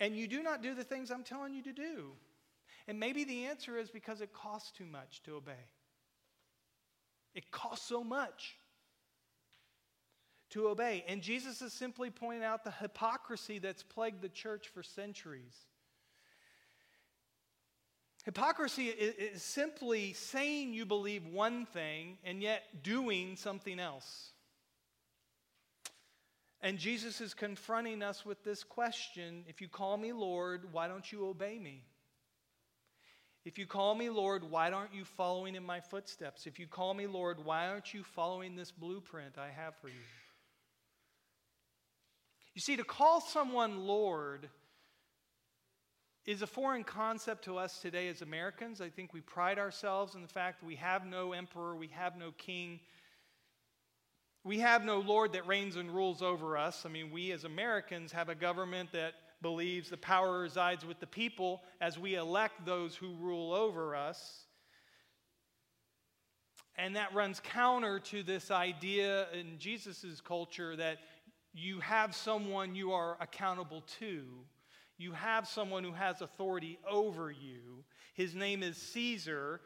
and 0.00 0.16
you 0.16 0.26
do 0.26 0.42
not 0.42 0.62
do 0.62 0.74
the 0.74 0.84
things 0.84 1.10
I'm 1.10 1.22
telling 1.22 1.52
you 1.52 1.62
to 1.64 1.72
do. 1.74 2.12
And 2.88 2.98
maybe 2.98 3.24
the 3.24 3.44
answer 3.44 3.76
is 3.76 3.90
because 3.90 4.22
it 4.22 4.32
costs 4.32 4.72
too 4.72 4.86
much 4.86 5.22
to 5.24 5.34
obey. 5.34 5.52
It 7.34 7.50
costs 7.50 7.86
so 7.86 8.02
much 8.02 8.56
to 10.50 10.68
obey. 10.68 11.04
And 11.06 11.22
Jesus 11.22 11.62
is 11.62 11.72
simply 11.72 12.10
pointing 12.10 12.44
out 12.44 12.64
the 12.64 12.70
hypocrisy 12.70 13.58
that's 13.58 13.82
plagued 13.82 14.22
the 14.22 14.28
church 14.28 14.68
for 14.68 14.82
centuries. 14.82 15.54
Hypocrisy 18.24 18.86
is 18.88 19.42
simply 19.42 20.12
saying 20.12 20.74
you 20.74 20.84
believe 20.84 21.26
one 21.26 21.66
thing 21.66 22.18
and 22.24 22.42
yet 22.42 22.62
doing 22.82 23.36
something 23.36 23.78
else. 23.80 24.32
And 26.60 26.76
Jesus 26.76 27.20
is 27.20 27.34
confronting 27.34 28.02
us 28.02 28.26
with 28.26 28.42
this 28.44 28.64
question 28.64 29.44
if 29.48 29.60
you 29.60 29.68
call 29.68 29.96
me 29.96 30.12
Lord, 30.12 30.72
why 30.72 30.88
don't 30.88 31.10
you 31.10 31.26
obey 31.26 31.58
me? 31.58 31.84
If 33.44 33.56
you 33.56 33.66
call 33.66 33.94
me 33.94 34.10
Lord, 34.10 34.42
why 34.50 34.70
aren't 34.72 34.92
you 34.92 35.04
following 35.04 35.54
in 35.54 35.64
my 35.64 35.80
footsteps? 35.80 36.46
If 36.46 36.58
you 36.58 36.66
call 36.66 36.92
me 36.92 37.06
Lord, 37.06 37.42
why 37.42 37.68
aren't 37.68 37.94
you 37.94 38.02
following 38.02 38.56
this 38.56 38.72
blueprint 38.72 39.38
I 39.38 39.48
have 39.48 39.76
for 39.76 39.88
you? 39.88 39.94
You 42.58 42.60
see, 42.60 42.74
to 42.74 42.82
call 42.82 43.20
someone 43.20 43.86
Lord 43.86 44.48
is 46.26 46.42
a 46.42 46.46
foreign 46.48 46.82
concept 46.82 47.44
to 47.44 47.56
us 47.56 47.78
today 47.78 48.08
as 48.08 48.20
Americans. 48.20 48.80
I 48.80 48.88
think 48.88 49.14
we 49.14 49.20
pride 49.20 49.60
ourselves 49.60 50.16
in 50.16 50.22
the 50.22 50.26
fact 50.26 50.64
we 50.64 50.74
have 50.74 51.06
no 51.06 51.34
emperor, 51.34 51.76
we 51.76 51.86
have 51.92 52.16
no 52.16 52.32
king, 52.32 52.80
we 54.42 54.58
have 54.58 54.84
no 54.84 54.98
Lord 54.98 55.34
that 55.34 55.46
reigns 55.46 55.76
and 55.76 55.88
rules 55.88 56.20
over 56.20 56.56
us. 56.56 56.84
I 56.84 56.88
mean, 56.88 57.12
we 57.12 57.30
as 57.30 57.44
Americans 57.44 58.10
have 58.10 58.28
a 58.28 58.34
government 58.34 58.90
that 58.90 59.12
believes 59.40 59.88
the 59.88 59.96
power 59.96 60.40
resides 60.40 60.84
with 60.84 60.98
the 60.98 61.06
people 61.06 61.62
as 61.80 61.96
we 61.96 62.16
elect 62.16 62.66
those 62.66 62.96
who 62.96 63.14
rule 63.20 63.52
over 63.52 63.94
us. 63.94 64.46
And 66.74 66.96
that 66.96 67.14
runs 67.14 67.38
counter 67.38 68.00
to 68.00 68.24
this 68.24 68.50
idea 68.50 69.28
in 69.32 69.58
Jesus' 69.60 70.20
culture 70.20 70.74
that 70.74 70.98
you 71.54 71.80
have 71.80 72.14
someone 72.14 72.74
you 72.74 72.92
are 72.92 73.16
accountable 73.20 73.82
to. 73.98 74.24
You 74.96 75.12
have 75.12 75.46
someone 75.46 75.84
who 75.84 75.92
has 75.92 76.20
authority 76.20 76.78
over 76.88 77.30
you. 77.30 77.84
His 78.14 78.34
name 78.34 78.62
is 78.62 78.76
Caesar. 78.76 79.60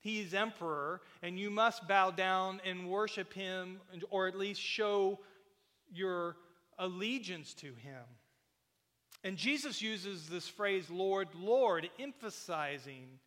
He 0.00 0.20
is 0.20 0.32
emperor, 0.32 1.02
and 1.22 1.38
you 1.38 1.50
must 1.50 1.86
bow 1.86 2.10
down 2.10 2.60
and 2.64 2.88
worship 2.88 3.34
him, 3.34 3.80
or 4.08 4.26
at 4.26 4.38
least 4.38 4.60
show 4.60 5.18
your 5.92 6.36
allegiance 6.78 7.52
to 7.54 7.66
him. 7.74 8.02
And 9.22 9.36
Jesus 9.36 9.82
uses 9.82 10.28
this 10.28 10.48
phrase, 10.48 10.88
Lord, 10.88 11.28
Lord, 11.34 11.90
emphasizing 11.98 13.18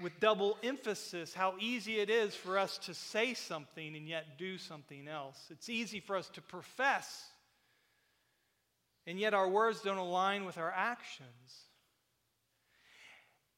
with 0.00 0.18
double 0.20 0.56
emphasis 0.62 1.34
how 1.34 1.54
easy 1.60 1.98
it 1.98 2.08
is 2.08 2.34
for 2.34 2.58
us 2.58 2.78
to 2.78 2.94
say 2.94 3.34
something 3.34 3.96
and 3.96 4.08
yet 4.08 4.38
do 4.38 4.58
something 4.58 5.08
else. 5.08 5.38
It's 5.50 5.68
easy 5.68 6.00
for 6.00 6.16
us 6.16 6.28
to 6.30 6.40
profess, 6.40 7.26
and 9.06 9.18
yet 9.18 9.34
our 9.34 9.48
words 9.48 9.80
don't 9.82 9.98
align 9.98 10.44
with 10.44 10.58
our 10.58 10.70
actions. 10.70 11.28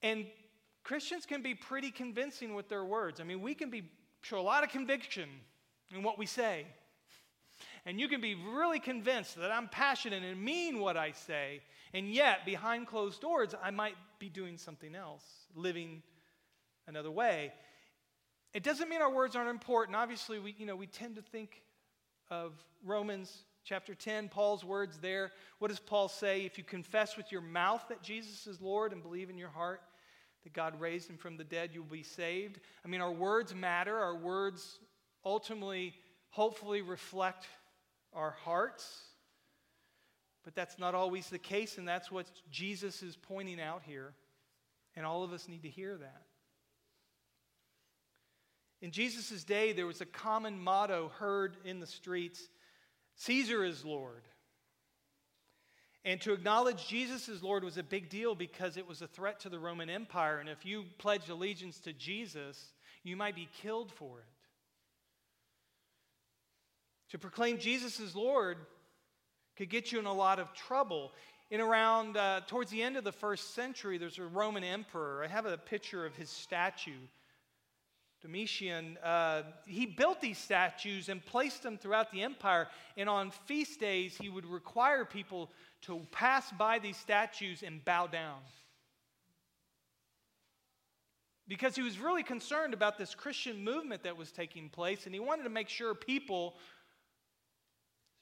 And 0.03 0.27
Christians 0.83 1.25
can 1.25 1.43
be 1.43 1.55
pretty 1.55 1.91
convincing 1.91 2.55
with 2.55 2.69
their 2.69 2.85
words. 2.85 3.21
I 3.21 3.25
mean, 3.25 3.41
we 3.41 3.55
can 3.55 3.71
be 3.71 3.91
show 4.21 4.39
a 4.39 4.43
lot 4.43 4.65
of 4.65 4.71
conviction 4.71 5.29
in 5.95 6.03
what 6.03 6.19
we 6.19 6.27
say. 6.27 6.67
And 7.87 8.01
you 8.01 8.09
can 8.09 8.21
be 8.21 8.35
really 8.35 8.81
convinced 8.81 9.37
that 9.37 9.53
I'm 9.53 9.69
passionate 9.69 10.23
and 10.23 10.43
mean 10.43 10.79
what 10.81 10.97
I 10.97 11.13
say, 11.13 11.61
and 11.93 12.09
yet 12.09 12.47
behind 12.47 12.87
closed 12.87 13.21
doors, 13.21 13.55
I 13.63 13.71
might 13.71 13.97
be 14.19 14.29
doing 14.29 14.57
something 14.57 14.95
else, 14.95 15.25
living 15.55 16.03
another 16.87 17.11
way. 17.11 17.53
It 18.53 18.63
doesn't 18.63 18.89
mean 18.89 19.03
our 19.03 19.13
words 19.13 19.35
aren't 19.35 19.51
important. 19.51 19.97
Obviously, 19.97 20.39
we, 20.39 20.55
you 20.59 20.67
know, 20.67 20.77
we 20.77 20.87
tend 20.87 21.17
to 21.17 21.23
think 21.23 21.63
of 22.31 22.53
Romans 22.85 23.45
chapter 23.65 23.95
10, 23.95 24.29
Paul's 24.29 24.65
words 24.65 24.99
there. 24.99 25.33
What 25.59 25.69
does 25.69 25.81
Paul 25.81 26.09
say? 26.09 26.45
If 26.45 26.59
you 26.59 26.65
confess 26.65 27.17
with 27.17 27.33
your 27.33 27.41
mouth 27.41 27.85
that 27.89 28.03
Jesus 28.03 28.47
is 28.47 28.61
Lord 28.61 28.93
and 28.93 29.03
believe 29.03 29.31
in 29.31 29.39
your 29.39 29.49
heart 29.49 29.81
that 30.45 30.53
God 30.53 30.79
raised 30.79 31.09
him 31.09 31.17
from 31.17 31.37
the 31.37 31.45
dead, 31.45 31.71
you'll 31.73 31.85
be 31.85 32.03
saved. 32.03 32.61
I 32.85 32.89
mean, 32.89 33.01
our 33.01 33.13
words 33.13 33.55
matter. 33.55 33.97
Our 33.97 34.17
words 34.17 34.79
ultimately, 35.25 35.95
hopefully, 36.29 36.83
reflect 36.83 37.47
our 38.13 38.33
hearts. 38.45 39.05
But 40.45 40.55
that's 40.55 40.79
not 40.79 40.95
always 40.95 41.31
the 41.31 41.39
case, 41.39 41.79
and 41.79 41.89
that's 41.89 42.13
what 42.13 42.27
Jesus 42.51 43.03
is 43.03 43.17
pointing 43.17 43.61
out 43.61 43.83
here. 43.85 44.13
And 44.95 45.07
all 45.07 45.25
of 45.25 45.33
us 45.33 45.49
need 45.49 45.63
to 45.63 45.71
hear 45.71 45.97
that. 45.97 46.23
In 48.85 48.91
Jesus' 48.91 49.45
day, 49.45 49.73
there 49.73 49.87
was 49.87 50.03
a 50.03 50.05
common 50.05 50.63
motto 50.63 51.11
heard 51.19 51.57
in 51.65 51.81
the 51.81 51.87
streets 51.87 52.51
Caesar 53.17 53.65
is 53.65 53.83
Lord. 53.83 54.21
And 56.05 56.21
to 56.21 56.35
acknowledge 56.35 56.87
Jesus 56.87 57.31
as 57.31 57.43
Lord 57.43 57.65
was 57.65 57.79
a 57.79 57.83
big 57.83 58.11
deal 58.11 58.35
because 58.35 58.77
it 58.77 58.87
was 58.87 59.01
a 59.01 59.07
threat 59.07 59.41
to 59.41 59.49
the 59.49 59.59
Roman 59.59 59.89
Empire. 59.89 60.39
And 60.39 60.51
if 60.51 60.67
you 60.67 60.85
pledged 60.99 61.31
allegiance 61.31 61.79
to 61.81 61.95
Jesus, 61.95 62.63
you 63.03 63.17
might 63.17 63.35
be 63.35 63.49
killed 63.63 63.91
for 63.91 64.19
it. 64.19 64.27
To 67.13 67.19
proclaim 67.19 67.57
Jesus 67.57 67.99
as 68.01 68.15
Lord 68.15 68.59
could 69.57 69.71
get 69.71 69.93
you 69.93 69.99
in 69.99 70.05
a 70.05 70.13
lot 70.13 70.39
of 70.39 70.53
trouble. 70.53 71.13
In 71.51 71.63
around, 71.63 72.19
uh, 72.19 72.43
towards 72.49 72.71
the 72.71 72.83
end 72.83 72.99
of 72.99 73.05
the 73.05 73.13
first 73.13 73.55
century, 73.55 73.97
there's 73.97 74.19
a 74.19 74.25
Roman 74.25 74.63
emperor. 74.63 75.25
I 75.25 75.29
have 75.29 75.47
a 75.47 75.57
picture 75.57 76.05
of 76.05 76.15
his 76.17 76.29
statue 76.29 77.01
Domitian, 78.25 78.97
uh, 79.05 79.43
he 79.67 79.85
built 79.85 80.23
these 80.23 80.39
statues 80.39 81.11
and 81.11 81.23
placed 81.23 81.63
them 81.63 81.77
throughout 81.77 82.11
the 82.11 82.23
empire. 82.23 82.69
And 82.97 83.07
on 83.07 83.31
feast 83.31 83.81
days, 83.81 84.17
he 84.17 84.31
would 84.31 84.47
require 84.47 85.05
people 85.05 85.51
to 85.83 86.01
pass 86.11 86.51
by 86.53 86.79
these 86.79 86.97
statues 86.97 87.63
and 87.63 87.85
bow 87.85 88.07
down. 88.07 88.39
Because 91.47 91.77
he 91.77 91.83
was 91.83 91.99
really 91.99 92.23
concerned 92.23 92.73
about 92.73 92.97
this 92.97 93.15
Christian 93.15 93.63
movement 93.63 94.05
that 94.05 94.17
was 94.17 94.33
taking 94.33 94.71
place, 94.71 95.05
and 95.05 95.15
he 95.15 95.21
wanted 95.21 95.43
to 95.43 95.51
make 95.51 95.69
sure 95.69 95.95
people 95.95 96.55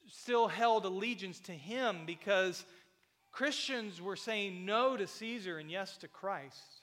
still 0.09 0.49
held 0.49 0.83
allegiance 0.83 1.39
to 1.39 1.53
him 1.53 1.99
because 2.05 2.65
Christians 3.31 4.01
were 4.01 4.17
saying 4.17 4.65
no 4.65 4.97
to 4.97 5.07
Caesar 5.07 5.59
and 5.59 5.71
yes 5.71 5.95
to 5.99 6.09
Christ. 6.09 6.82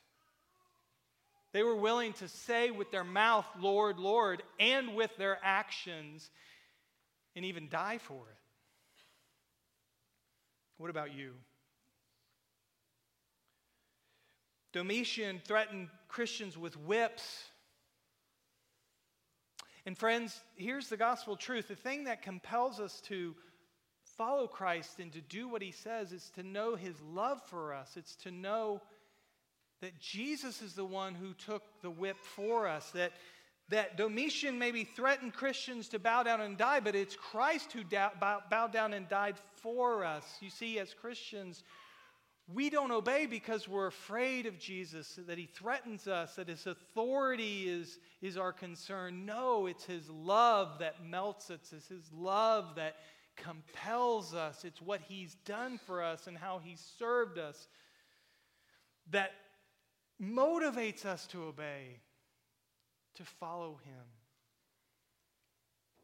They 1.52 1.62
were 1.62 1.76
willing 1.76 2.12
to 2.14 2.28
say 2.28 2.70
with 2.70 2.90
their 2.90 3.04
mouth, 3.04 3.46
Lord, 3.58 3.98
Lord, 3.98 4.42
and 4.58 4.94
with 4.94 5.16
their 5.16 5.38
actions, 5.42 6.30
and 7.34 7.44
even 7.44 7.68
die 7.68 7.98
for 7.98 8.28
it. 8.28 8.36
What 10.78 10.90
about 10.90 11.12
you? 11.14 11.32
Domitian 14.72 15.40
threatened 15.44 15.88
Christians 16.08 16.56
with 16.56 16.76
whips. 16.76 17.44
And, 19.84 19.98
friends, 19.98 20.40
here's 20.54 20.88
the 20.88 20.96
gospel 20.96 21.36
truth 21.36 21.68
the 21.68 21.74
thing 21.74 22.04
that 22.04 22.22
compels 22.22 22.78
us 22.78 23.00
to 23.02 23.34
follow 24.04 24.46
Christ 24.46 25.00
and 25.00 25.12
to 25.12 25.20
do 25.20 25.48
what 25.48 25.62
he 25.62 25.72
says 25.72 26.12
is 26.12 26.30
to 26.36 26.42
know 26.42 26.76
his 26.76 27.00
love 27.00 27.42
for 27.48 27.74
us, 27.74 27.96
it's 27.96 28.14
to 28.16 28.30
know 28.30 28.80
that 29.80 29.98
Jesus 29.98 30.62
is 30.62 30.74
the 30.74 30.84
one 30.84 31.14
who 31.14 31.32
took 31.34 31.62
the 31.82 31.90
whip 31.90 32.16
for 32.22 32.68
us, 32.68 32.90
that, 32.90 33.12
that 33.70 33.96
Domitian 33.96 34.58
maybe 34.58 34.84
threatened 34.84 35.32
Christians 35.32 35.88
to 35.88 35.98
bow 35.98 36.22
down 36.22 36.40
and 36.40 36.58
die, 36.58 36.80
but 36.80 36.94
it's 36.94 37.16
Christ 37.16 37.72
who 37.72 37.82
da- 37.84 38.10
bow, 38.20 38.40
bowed 38.50 38.72
down 38.72 38.92
and 38.92 39.08
died 39.08 39.36
for 39.62 40.04
us. 40.04 40.24
You 40.40 40.50
see, 40.50 40.78
as 40.78 40.92
Christians, 40.92 41.62
we 42.52 42.68
don't 42.68 42.90
obey 42.90 43.26
because 43.26 43.68
we're 43.68 43.86
afraid 43.86 44.46
of 44.46 44.58
Jesus, 44.58 45.18
that 45.26 45.38
he 45.38 45.46
threatens 45.46 46.08
us, 46.08 46.34
that 46.34 46.48
his 46.48 46.66
authority 46.66 47.68
is, 47.68 47.98
is 48.20 48.36
our 48.36 48.52
concern. 48.52 49.24
No, 49.24 49.66
it's 49.66 49.84
his 49.84 50.10
love 50.10 50.80
that 50.80 51.04
melts 51.04 51.50
us, 51.50 51.72
it's 51.72 51.88
his 51.88 52.10
love 52.12 52.74
that 52.76 52.96
compels 53.36 54.34
us. 54.34 54.64
It's 54.64 54.82
what 54.82 55.00
he's 55.08 55.34
done 55.46 55.80
for 55.86 56.02
us 56.02 56.26
and 56.26 56.36
how 56.36 56.60
he 56.62 56.76
served 56.98 57.38
us 57.38 57.68
that 59.10 59.32
motivates 60.20 61.04
us 61.04 61.26
to 61.28 61.44
obey, 61.44 62.00
to 63.14 63.24
follow 63.24 63.78
him. 63.84 64.04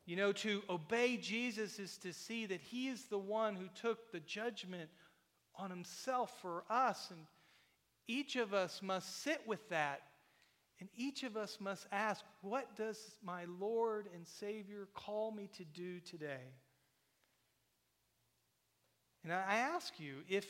You 0.07 0.17
know, 0.17 0.33
to 0.33 0.63
obey 0.71 1.17
Jesus 1.17 1.79
is 1.79 1.99
to 1.99 2.13
see 2.13 2.47
that 2.47 2.61
he 2.61 2.89
is 2.89 3.05
the 3.05 3.19
one 3.19 3.57
who 3.57 3.67
took 3.81 4.13
the 4.13 4.21
judgment 4.21 4.89
on 5.57 5.69
himself 5.69 6.33
for 6.41 6.63
us. 6.71 7.09
And 7.11 7.21
each 8.07 8.37
of 8.37 8.55
us 8.55 8.81
must 8.83 9.23
sit 9.23 9.43
with 9.47 9.69
that. 9.71 10.03
And 10.79 10.89
each 10.95 11.23
of 11.23 11.37
us 11.37 11.59
must 11.59 11.87
ask, 11.91 12.25
what 12.43 12.77
does 12.77 12.99
my 13.25 13.47
Lord 13.59 14.09
and 14.15 14.27
Savior 14.27 14.89
call 14.95 15.33
me 15.33 15.49
to 15.57 15.65
do 15.65 16.01
today? 16.01 16.53
And 19.25 19.33
I 19.33 19.57
ask 19.57 19.99
you, 19.99 20.17
if, 20.29 20.47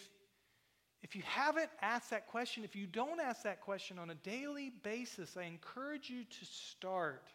if 1.03 1.15
you 1.15 1.23
haven't 1.25 1.71
asked 1.83 2.11
that 2.11 2.27
question, 2.27 2.65
if 2.65 2.75
you 2.75 2.87
don't 2.87 3.21
ask 3.21 3.43
that 3.43 3.61
question 3.61 3.99
on 3.99 4.11
a 4.11 4.15
daily 4.15 4.73
basis, 4.83 5.37
I 5.37 5.45
encourage 5.45 6.11
you 6.11 6.25
to 6.25 6.45
start. 6.45 7.29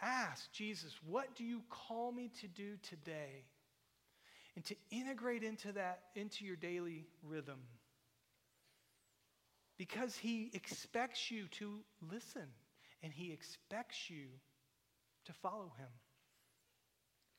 Ask 0.00 0.52
Jesus, 0.52 0.92
what 1.06 1.34
do 1.36 1.44
you 1.44 1.62
call 1.70 2.12
me 2.12 2.30
to 2.40 2.48
do 2.48 2.76
today? 2.82 3.44
and 4.54 4.64
to 4.64 4.76
integrate 4.90 5.42
into 5.42 5.72
that 5.72 6.00
into 6.14 6.44
your 6.44 6.56
daily 6.56 7.06
rhythm 7.22 7.58
because 9.78 10.16
he 10.16 10.50
expects 10.52 11.30
you 11.30 11.46
to 11.48 11.78
listen 12.10 12.46
and 13.02 13.12
he 13.12 13.32
expects 13.32 14.10
you 14.10 14.26
to 15.24 15.32
follow 15.32 15.72
him 15.78 15.88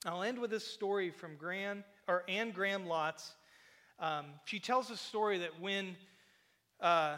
i'll 0.06 0.24
end 0.24 0.40
with 0.40 0.50
this 0.50 0.66
story 0.66 1.12
from 1.12 1.36
gran 1.38 1.84
or 2.08 2.24
anne 2.28 2.52
graham 2.52 2.86
lotz 2.86 3.34
um, 4.04 4.26
she 4.46 4.60
tells 4.60 4.90
a 4.90 4.98
story 4.98 5.40
that 5.40 5.60
when 5.60 5.96
uh, 6.80 7.16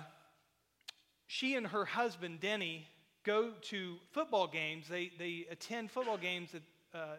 she 1.27 1.55
and 1.55 1.67
her 1.67 1.85
husband 1.85 2.39
danny 2.39 2.87
go 3.23 3.51
to 3.61 3.95
football 4.11 4.47
games 4.47 4.87
they, 4.87 5.11
they 5.17 5.45
attend 5.49 5.89
football 5.89 6.17
games 6.17 6.49
at 6.53 6.61
uh, 6.97 7.15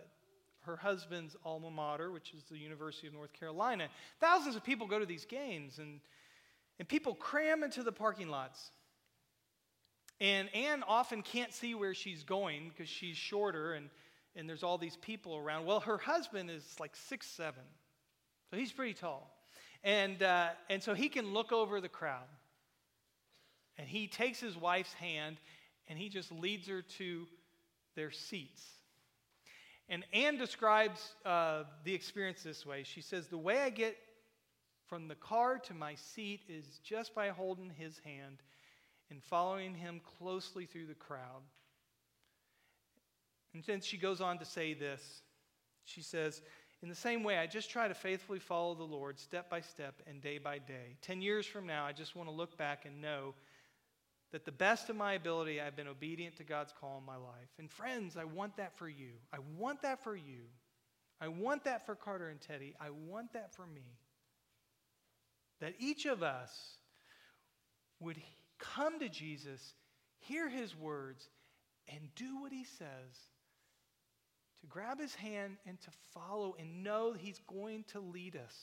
her 0.66 0.76
husband's 0.76 1.36
alma 1.44 1.70
mater, 1.70 2.10
which 2.10 2.34
is 2.34 2.42
the 2.50 2.58
University 2.58 3.06
of 3.06 3.14
North 3.14 3.32
Carolina. 3.32 3.88
Thousands 4.20 4.56
of 4.56 4.64
people 4.64 4.86
go 4.86 4.98
to 4.98 5.06
these 5.06 5.24
games, 5.24 5.78
and, 5.78 6.00
and 6.78 6.88
people 6.88 7.14
cram 7.14 7.62
into 7.62 7.82
the 7.82 7.92
parking 7.92 8.28
lots. 8.28 8.72
And 10.20 10.52
Anne 10.54 10.82
often 10.86 11.22
can't 11.22 11.52
see 11.52 11.74
where 11.74 11.94
she's 11.94 12.24
going 12.24 12.70
because 12.70 12.88
she's 12.88 13.16
shorter 13.16 13.74
and, 13.74 13.90
and 14.34 14.48
there's 14.48 14.62
all 14.62 14.78
these 14.78 14.96
people 14.96 15.36
around. 15.36 15.66
Well, 15.66 15.80
her 15.80 15.98
husband 15.98 16.50
is 16.50 16.64
like 16.80 16.96
six 16.96 17.26
seven, 17.26 17.62
so 18.50 18.56
he's 18.56 18.72
pretty 18.72 18.94
tall. 18.94 19.30
And, 19.86 20.20
uh, 20.20 20.48
and 20.68 20.82
so 20.82 20.94
he 20.94 21.08
can 21.08 21.32
look 21.32 21.52
over 21.52 21.80
the 21.80 21.88
crowd. 21.88 22.26
And 23.78 23.88
he 23.88 24.08
takes 24.08 24.40
his 24.40 24.56
wife's 24.56 24.92
hand 24.94 25.36
and 25.88 25.96
he 25.96 26.08
just 26.08 26.32
leads 26.32 26.66
her 26.66 26.82
to 26.98 27.26
their 27.94 28.10
seats. 28.10 28.62
And 29.88 30.04
Anne 30.12 30.38
describes 30.38 31.14
uh, 31.24 31.62
the 31.84 31.94
experience 31.94 32.42
this 32.42 32.66
way. 32.66 32.82
She 32.82 33.00
says, 33.00 33.28
The 33.28 33.38
way 33.38 33.60
I 33.60 33.70
get 33.70 33.96
from 34.88 35.06
the 35.06 35.14
car 35.14 35.58
to 35.60 35.74
my 35.74 35.94
seat 35.94 36.40
is 36.48 36.80
just 36.82 37.14
by 37.14 37.28
holding 37.28 37.70
his 37.70 38.00
hand 38.00 38.38
and 39.08 39.22
following 39.22 39.72
him 39.72 40.00
closely 40.18 40.66
through 40.66 40.86
the 40.86 40.94
crowd. 40.94 41.42
And 43.54 43.62
then 43.62 43.80
she 43.80 43.96
goes 43.96 44.20
on 44.20 44.38
to 44.38 44.44
say 44.44 44.74
this. 44.74 45.22
She 45.84 46.02
says, 46.02 46.42
In 46.82 46.88
the 46.88 46.94
same 46.94 47.22
way, 47.22 47.38
I 47.38 47.46
just 47.46 47.70
try 47.70 47.88
to 47.88 47.94
faithfully 47.94 48.38
follow 48.38 48.74
the 48.74 48.84
Lord 48.84 49.18
step 49.18 49.48
by 49.48 49.60
step 49.60 50.02
and 50.06 50.20
day 50.20 50.38
by 50.38 50.58
day. 50.58 50.96
Ten 51.00 51.22
years 51.22 51.46
from 51.46 51.66
now, 51.66 51.86
I 51.86 51.92
just 51.92 52.14
want 52.14 52.28
to 52.28 52.34
look 52.34 52.58
back 52.58 52.84
and 52.84 53.00
know 53.00 53.34
that 54.32 54.44
the 54.44 54.52
best 54.52 54.90
of 54.90 54.96
my 54.96 55.14
ability, 55.14 55.60
I've 55.60 55.76
been 55.76 55.88
obedient 55.88 56.36
to 56.36 56.44
God's 56.44 56.72
call 56.78 56.98
in 56.98 57.06
my 57.06 57.16
life. 57.16 57.48
And 57.58 57.70
friends, 57.70 58.16
I 58.16 58.24
want 58.24 58.56
that 58.58 58.76
for 58.76 58.88
you. 58.88 59.12
I 59.32 59.38
want 59.56 59.82
that 59.82 60.04
for 60.04 60.14
you. 60.14 60.42
I 61.20 61.28
want 61.28 61.64
that 61.64 61.86
for 61.86 61.94
Carter 61.94 62.28
and 62.28 62.40
Teddy. 62.40 62.74
I 62.78 62.90
want 62.90 63.32
that 63.32 63.54
for 63.54 63.66
me. 63.66 63.96
That 65.60 65.74
each 65.78 66.04
of 66.04 66.22
us 66.22 66.50
would 68.00 68.20
come 68.58 68.98
to 68.98 69.08
Jesus, 69.08 69.74
hear 70.18 70.48
his 70.48 70.76
words, 70.76 71.26
and 71.88 72.14
do 72.14 72.42
what 72.42 72.52
he 72.52 72.64
says. 72.64 73.16
To 74.60 74.66
grab 74.66 75.00
his 75.00 75.14
hand 75.14 75.56
and 75.66 75.80
to 75.82 75.90
follow 76.14 76.56
and 76.58 76.82
know 76.82 77.12
he's 77.12 77.40
going 77.46 77.84
to 77.92 78.00
lead 78.00 78.36
us 78.36 78.56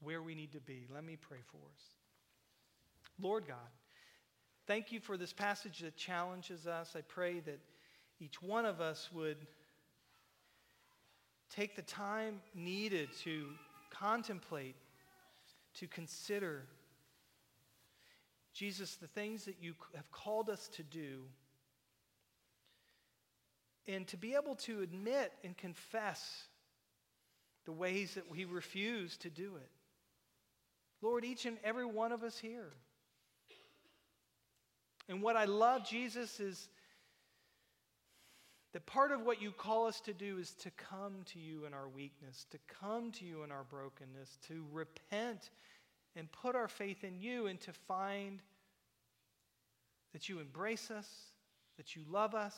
where 0.00 0.22
we 0.22 0.34
need 0.34 0.52
to 0.52 0.60
be. 0.60 0.86
Let 0.92 1.04
me 1.04 1.16
pray 1.16 1.38
for 1.50 1.58
us. 1.72 1.82
Lord 3.20 3.46
God, 3.46 3.56
Thank 4.66 4.92
you 4.92 5.00
for 5.00 5.18
this 5.18 5.32
passage 5.34 5.80
that 5.80 5.94
challenges 5.94 6.66
us. 6.66 6.94
I 6.96 7.02
pray 7.02 7.40
that 7.40 7.60
each 8.18 8.40
one 8.40 8.64
of 8.64 8.80
us 8.80 9.10
would 9.12 9.36
take 11.54 11.76
the 11.76 11.82
time 11.82 12.40
needed 12.54 13.10
to 13.24 13.48
contemplate, 13.90 14.76
to 15.74 15.86
consider, 15.86 16.62
Jesus, 18.54 18.94
the 18.94 19.06
things 19.06 19.44
that 19.44 19.56
you 19.60 19.74
have 19.94 20.10
called 20.10 20.48
us 20.48 20.68
to 20.68 20.82
do, 20.82 21.24
and 23.86 24.06
to 24.08 24.16
be 24.16 24.34
able 24.34 24.54
to 24.56 24.80
admit 24.80 25.32
and 25.42 25.56
confess 25.56 26.44
the 27.64 27.72
ways 27.72 28.14
that 28.14 28.30
we 28.30 28.44
refuse 28.44 29.16
to 29.18 29.30
do 29.30 29.56
it. 29.56 29.70
Lord, 31.02 31.24
each 31.24 31.44
and 31.46 31.58
every 31.64 31.84
one 31.84 32.12
of 32.12 32.22
us 32.22 32.38
here. 32.38 32.70
And 35.08 35.22
what 35.22 35.36
I 35.36 35.44
love, 35.44 35.86
Jesus, 35.86 36.40
is 36.40 36.68
that 38.72 38.86
part 38.86 39.12
of 39.12 39.22
what 39.22 39.40
you 39.40 39.52
call 39.52 39.86
us 39.86 40.00
to 40.00 40.14
do 40.14 40.38
is 40.38 40.52
to 40.54 40.70
come 40.72 41.12
to 41.26 41.38
you 41.38 41.66
in 41.66 41.74
our 41.74 41.88
weakness, 41.88 42.46
to 42.50 42.58
come 42.80 43.12
to 43.12 43.24
you 43.24 43.42
in 43.44 43.52
our 43.52 43.64
brokenness, 43.64 44.38
to 44.48 44.64
repent 44.72 45.50
and 46.16 46.30
put 46.32 46.56
our 46.56 46.68
faith 46.68 47.04
in 47.04 47.20
you, 47.20 47.46
and 47.46 47.60
to 47.60 47.72
find 47.72 48.40
that 50.12 50.28
you 50.28 50.38
embrace 50.38 50.90
us, 50.90 51.08
that 51.76 51.96
you 51.96 52.02
love 52.10 52.34
us, 52.34 52.54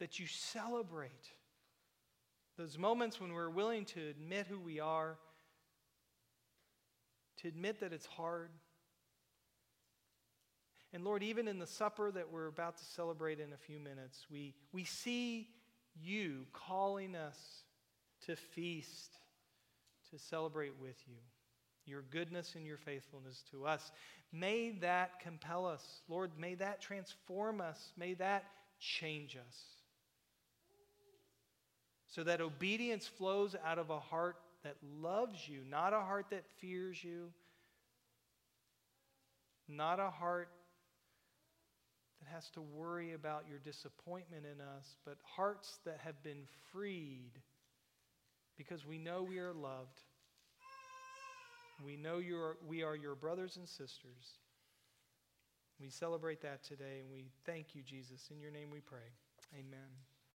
that 0.00 0.18
you 0.18 0.26
celebrate 0.26 1.30
those 2.58 2.76
moments 2.76 3.20
when 3.20 3.32
we're 3.32 3.48
willing 3.48 3.84
to 3.86 4.00
admit 4.08 4.46
who 4.48 4.58
we 4.58 4.80
are, 4.80 5.16
to 7.38 7.48
admit 7.48 7.80
that 7.80 7.92
it's 7.92 8.06
hard 8.06 8.50
and 10.92 11.04
Lord, 11.04 11.22
even 11.22 11.46
in 11.46 11.58
the 11.58 11.66
supper 11.66 12.10
that 12.10 12.32
we're 12.32 12.48
about 12.48 12.76
to 12.78 12.84
celebrate 12.84 13.38
in 13.38 13.52
a 13.52 13.56
few 13.56 13.78
minutes, 13.78 14.26
we, 14.30 14.54
we 14.72 14.84
see 14.84 15.48
you 15.94 16.46
calling 16.52 17.14
us 17.14 17.62
to 18.26 18.34
feast, 18.34 19.16
to 20.10 20.18
celebrate 20.18 20.72
with 20.80 20.96
you, 21.06 21.18
your 21.86 22.02
goodness 22.02 22.54
and 22.56 22.66
your 22.66 22.76
faithfulness 22.76 23.44
to 23.52 23.66
us. 23.66 23.92
May 24.32 24.70
that 24.80 25.20
compel 25.20 25.64
us. 25.64 26.02
Lord, 26.08 26.32
may 26.38 26.54
that 26.56 26.80
transform 26.80 27.60
us. 27.60 27.92
May 27.96 28.14
that 28.14 28.44
change 28.80 29.36
us. 29.36 29.56
So 32.10 32.24
that 32.24 32.40
obedience 32.40 33.06
flows 33.06 33.54
out 33.64 33.78
of 33.78 33.90
a 33.90 34.00
heart 34.00 34.36
that 34.64 34.76
loves 35.00 35.48
you, 35.48 35.60
not 35.68 35.92
a 35.92 36.00
heart 36.00 36.26
that 36.30 36.44
fears 36.60 37.02
you, 37.02 37.30
not 39.68 40.00
a 40.00 40.10
heart 40.10 40.48
that 42.18 42.34
has 42.34 42.50
to 42.50 42.60
worry 42.60 43.12
about 43.12 43.44
your 43.48 43.58
disappointment 43.58 44.44
in 44.44 44.60
us, 44.60 44.96
but 45.04 45.16
hearts 45.22 45.78
that 45.84 45.98
have 46.04 46.20
been 46.22 46.42
freed 46.72 47.32
because 48.56 48.84
we 48.84 48.98
know 48.98 49.22
we 49.22 49.38
are 49.38 49.54
loved. 49.54 50.00
We 51.84 51.96
know 51.96 52.18
you're, 52.18 52.56
we 52.68 52.82
are 52.82 52.94
your 52.94 53.14
brothers 53.14 53.56
and 53.56 53.66
sisters. 53.66 54.38
We 55.80 55.88
celebrate 55.88 56.42
that 56.42 56.62
today 56.62 57.00
and 57.00 57.10
we 57.10 57.24
thank 57.46 57.74
you, 57.74 57.82
Jesus. 57.82 58.28
In 58.30 58.38
your 58.38 58.50
name 58.50 58.70
we 58.70 58.80
pray. 58.80 58.98
Amen. 59.54 60.09